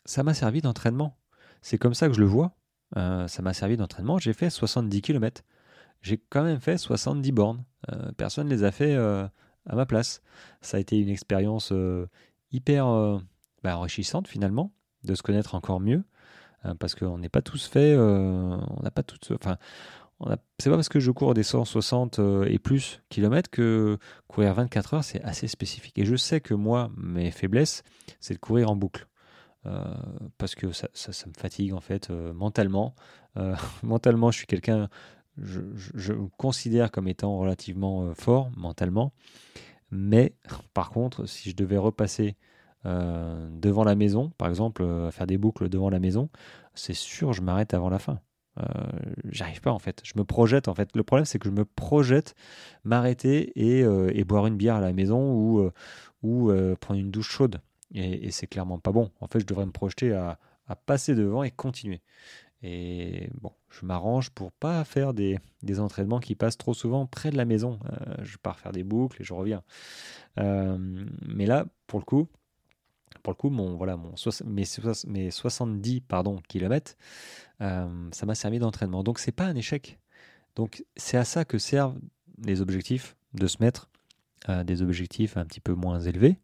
[0.05, 1.17] ça m'a servi d'entraînement.
[1.63, 2.55] C'est comme ça que je le vois.
[2.95, 4.19] ça m'a servi d'entraînement.
[4.19, 5.43] J'ai fait 70 km.
[6.01, 7.63] J'ai quand même fait 70 bornes.
[8.17, 9.31] personne ne les a fait à
[9.75, 10.21] ma place.
[10.61, 11.73] Ça a été une expérience
[12.51, 12.85] hyper
[13.63, 14.71] bah, enrichissante finalement
[15.03, 16.03] de se connaître encore mieux,
[16.65, 19.57] euh, parce qu'on n'est pas tous faits, euh, on n'a pas toutes, enfin,
[20.57, 23.97] c'est pas parce que je cours des 160 euh, et plus kilomètres que
[24.27, 25.97] courir 24 heures c'est assez spécifique.
[25.97, 27.83] Et je sais que moi, mes faiblesses,
[28.19, 29.07] c'est de courir en boucle.
[30.37, 32.95] parce que ça, ça, me fatigue en fait mentalement.
[33.83, 34.89] mentalement, je suis quelqu'un,
[35.37, 39.13] je, je, considère comme étant relativement fort mentalement.
[39.91, 40.33] Mais
[40.73, 42.35] par contre, si je devais repasser
[42.85, 46.29] euh, devant la maison, par exemple, euh, faire des boucles devant la maison,
[46.75, 48.19] c'est sûr, je m'arrête avant la fin.
[48.59, 48.63] Euh,
[49.25, 50.01] j'arrive pas en fait.
[50.03, 50.89] Je me projette en fait.
[50.95, 52.35] Le problème c'est que je me projette
[52.83, 55.33] m'arrêter et, boire une bière à la maison
[56.21, 57.61] ou, prendre une douche chaude.
[57.93, 59.11] Et, c'est clairement pas bon.
[59.19, 60.39] En fait, je devrais me projeter à,
[60.85, 62.01] passer devant et continuer.
[62.61, 65.39] Et bon, je m'arrange pour pas faire des,
[65.79, 67.79] entraînements qui passent trop souvent près de la maison.
[68.21, 69.63] je pars faire des boucles et je reviens.
[70.37, 72.27] mais là, pour le coup,
[73.23, 74.13] pour le coup, mon, voilà, mon,
[74.45, 74.63] mes,
[75.07, 76.95] mes 70 pardon, km,
[77.61, 79.03] euh, ça m'a servi d'entraînement.
[79.03, 79.99] Donc, c'est pas un échec.
[80.55, 81.97] Donc, c'est à ça que servent
[82.43, 83.89] les objectifs, de se mettre
[84.45, 86.39] à des objectifs un petit peu moins élevés,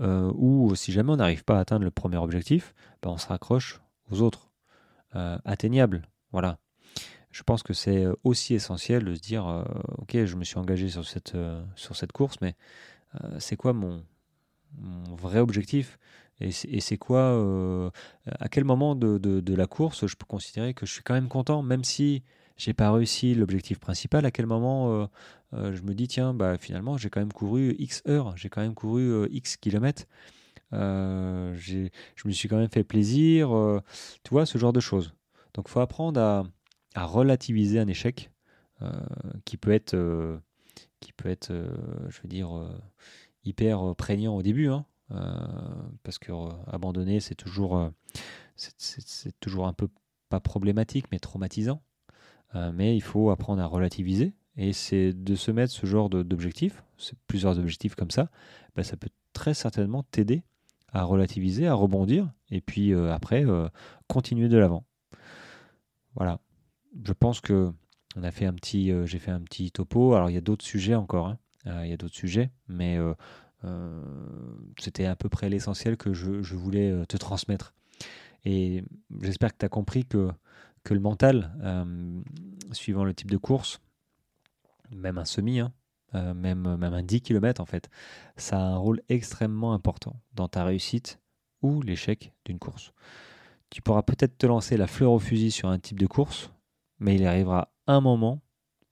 [0.00, 3.26] euh, ou si jamais on n'arrive pas à atteindre le premier objectif, ben on se
[3.26, 3.80] raccroche
[4.10, 4.50] aux autres,
[5.16, 6.02] euh, atteignables.
[6.32, 6.58] Voilà.
[7.30, 9.64] Je pense que c'est aussi essentiel de se dire,
[9.98, 12.54] ok, je me suis engagé sur cette course, mais
[13.38, 14.04] c'est quoi mon,
[14.78, 15.98] mon vrai objectif
[16.42, 17.90] et c'est quoi euh,
[18.26, 21.28] À quel moment de, de, la course je peux considérer que je suis quand même
[21.28, 22.22] content, même si
[22.56, 25.06] j'ai pas réussi l'objectif principal À quel moment euh,
[25.54, 28.60] euh, je me dis tiens, bah finalement j'ai quand même couru X heures, j'ai quand
[28.60, 30.04] même couru X kilomètres.
[30.72, 31.88] je
[32.24, 33.50] me suis quand même fait plaisir.
[34.24, 35.14] tu vois, ce genre de choses.
[35.54, 36.44] Donc, faut apprendre à,
[36.94, 38.30] à, relativiser un échec
[39.44, 39.96] qui peut être,
[40.98, 41.52] qui peut être
[42.08, 42.48] je veux dire,
[43.44, 44.68] hyper prégnant au début.
[44.68, 44.84] Hein.
[46.02, 46.32] parce que
[46.70, 47.90] abandonner, c'est toujours,
[49.40, 49.88] toujours un peu
[50.28, 51.82] pas problématique, mais traumatisant.
[52.72, 56.82] mais il faut apprendre à relativiser et c'est de se mettre ce genre d'objectifs,
[57.26, 58.30] plusieurs objectifs comme ça,
[58.76, 60.42] ben ça peut très certainement t'aider
[60.92, 63.68] à relativiser, à rebondir, et puis euh, après, euh,
[64.08, 64.84] continuer de l'avant.
[66.14, 66.40] Voilà.
[67.02, 67.72] Je pense que
[68.14, 70.12] on a fait un petit, euh, j'ai fait un petit topo.
[70.12, 71.38] Alors il y a d'autres sujets encore, hein.
[71.66, 72.98] Il y a d'autres sujets, mais
[74.78, 77.74] c'était à peu près l'essentiel que je, voulais te transmettre.
[78.44, 78.84] Et
[79.20, 80.30] j'espère que tu as compris que,
[80.82, 81.52] que le mental,
[82.72, 83.80] suivant le type de course,
[84.90, 85.72] même un semi, hein,
[86.14, 87.88] euh, même, même un 10 km en fait,
[88.36, 91.18] ça a un rôle extrêmement important dans ta réussite
[91.62, 92.92] ou l'échec d'une course.
[93.70, 96.52] Tu pourras peut-être te lancer la fleur au fusil sur un type de course,
[96.98, 98.42] mais il arrivera un moment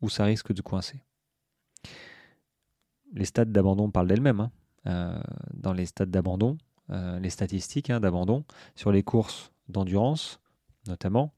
[0.01, 1.03] où ça risque de coincer.
[3.13, 4.41] Les stades d'abandon parlent d'elles-mêmes.
[4.41, 4.51] Hein.
[4.87, 5.21] Euh,
[5.53, 6.57] dans les stades d'abandon,
[6.91, 8.45] euh, les statistiques hein, d'abandon
[8.75, 10.41] sur les courses d'endurance,
[10.87, 11.33] notamment,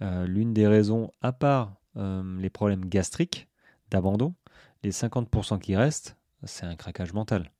[0.00, 3.48] l'une des raisons, à part les problèmes gastriques,
[3.90, 4.34] d'abandon,
[4.82, 7.50] les 50% qui restent, c'est un craquage mental.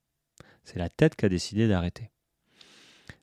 [0.65, 2.11] C'est la tête qui a décidé d'arrêter.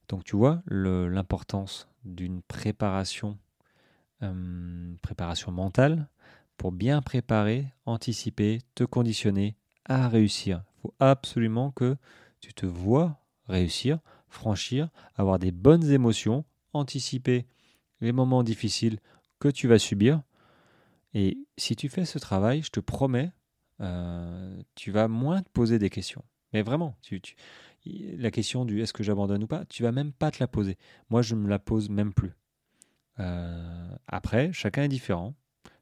[0.10, 3.38] Donc tu vois l'importance d'une préparation,
[4.24, 6.10] euh, préparation mentale
[6.58, 9.56] pour bien préparer, anticiper, te conditionner
[9.86, 10.64] à réussir.
[10.78, 11.98] Il faut absolument que
[12.40, 17.46] tu te vois réussir, franchir, avoir des bonnes émotions, anticiper
[18.00, 19.00] les moments difficiles
[19.40, 20.22] que tu vas subir
[21.14, 23.32] et si tu fais ce travail, je te promets,
[23.82, 26.24] euh, tu vas moins te poser des questions.
[26.54, 27.22] Mais vraiment, tu,
[27.86, 30.78] la question du est-ce que j'abandonne ou pas, tu vas même pas te la poser.
[31.10, 32.32] Moi, je ne me la pose même plus.
[33.20, 35.34] Euh, après, chacun est différent.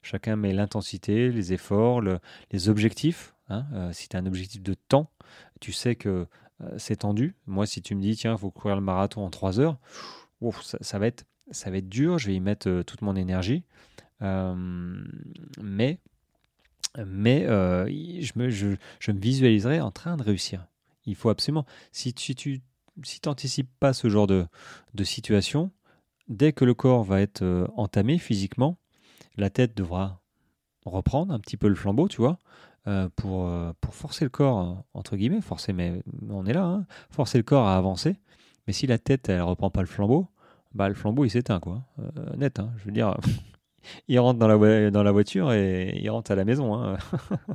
[0.02, 2.02] Chacun met l'intensité, les efforts,
[2.50, 3.34] les objectifs.
[3.50, 3.66] Hein.
[3.74, 5.10] Euh, si tu as un objectif de temps,
[5.60, 6.26] tu sais que
[6.76, 7.34] c'est tendu.
[7.46, 9.78] Moi, si tu me dis, tiens, il faut courir le marathon en 3 heures,
[10.62, 13.64] ça, va être, ça va être dur, je vais y mettre toute mon énergie.
[14.22, 14.54] Euh,
[15.60, 15.98] mais
[16.98, 18.66] mais euh, je, me, je,
[19.12, 20.66] me visualiserai en train de réussir.
[21.06, 21.64] Il faut absolument.
[21.92, 22.60] Si tu
[23.24, 24.46] n'anticipes pas ce genre de,
[24.94, 25.70] de situation,
[26.28, 28.76] dès que le corps va être euh, entamé physiquement,
[29.36, 30.20] la tête devra
[30.84, 32.38] reprendre un petit peu le flambeau, tu vois,
[33.16, 33.50] pour,
[33.80, 37.66] pour forcer le corps, entre guillemets, forcer, mais on est là, hein, forcer le corps
[37.66, 38.16] à avancer.
[38.66, 40.28] Mais si la tête, elle reprend pas le flambeau,
[40.74, 41.82] bah le flambeau il s'éteint, quoi.
[42.36, 43.16] net, hein, je veux dire,
[44.08, 46.74] il rentre dans la, dans la voiture et il rentre à la maison.
[46.74, 46.98] Hein.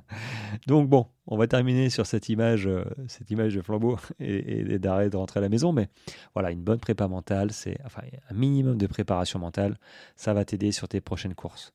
[0.68, 5.10] Donc bon, on va terminer sur cette image, euh, cette image de flambeau et, d'arrêt
[5.10, 5.72] de rentrer à la maison.
[5.72, 5.88] Mais
[6.34, 9.78] voilà, une bonne prépa mentale, c'est enfin un minimum de préparation mentale,
[10.16, 11.74] ça va t'aider sur tes prochaines courses.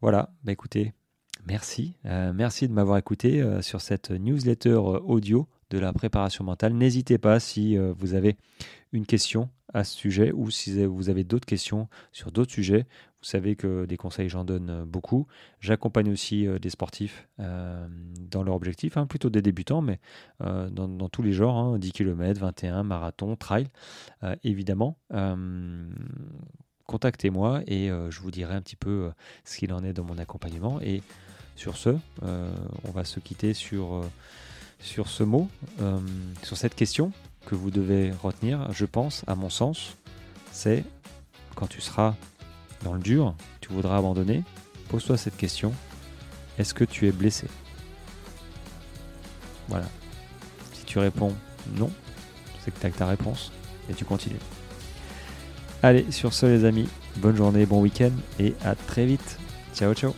[0.00, 0.92] Voilà, bah écoutez,
[1.46, 6.72] merci, euh, merci de m'avoir écouté euh, sur cette newsletter audio de la préparation mentale.
[6.74, 8.36] N'hésitez pas si vous avez
[8.92, 12.86] une question à ce sujet ou si vous avez d'autres questions sur d'autres sujets.
[13.20, 15.26] Vous savez que des conseils, j'en donne euh, beaucoup.
[15.60, 17.86] J'accompagne aussi euh, des sportifs euh,
[18.30, 19.98] dans leur objectif, hein, plutôt des débutants, mais
[20.40, 23.68] dans, tous les genres, 10 km, 21, marathon, trail,
[24.44, 24.98] évidemment.
[26.88, 29.10] Contactez-moi et je vous dirai un petit peu
[29.44, 30.80] ce qu'il en est dans mon accompagnement.
[30.80, 31.02] Et
[31.54, 31.90] sur ce,
[32.22, 34.02] on va se quitter sur,
[34.80, 35.48] sur ce mot,
[36.42, 37.12] sur cette question
[37.44, 39.96] que vous devez retenir, je pense, à mon sens,
[40.50, 40.82] c'est
[41.54, 42.14] quand tu seras
[42.84, 44.42] dans le dur, tu voudras abandonner,
[44.88, 45.74] pose-toi cette question.
[46.58, 47.48] Est-ce que tu es blessé?
[49.68, 49.88] Voilà.
[50.72, 51.34] Si tu réponds
[51.76, 51.90] non,
[52.64, 53.52] c'est que tu as ta réponse
[53.90, 54.40] et tu continues.
[55.82, 58.10] Allez, sur ce les amis, bonne journée, bon week-end
[58.40, 59.38] et à très vite.
[59.74, 60.12] Ciao ciao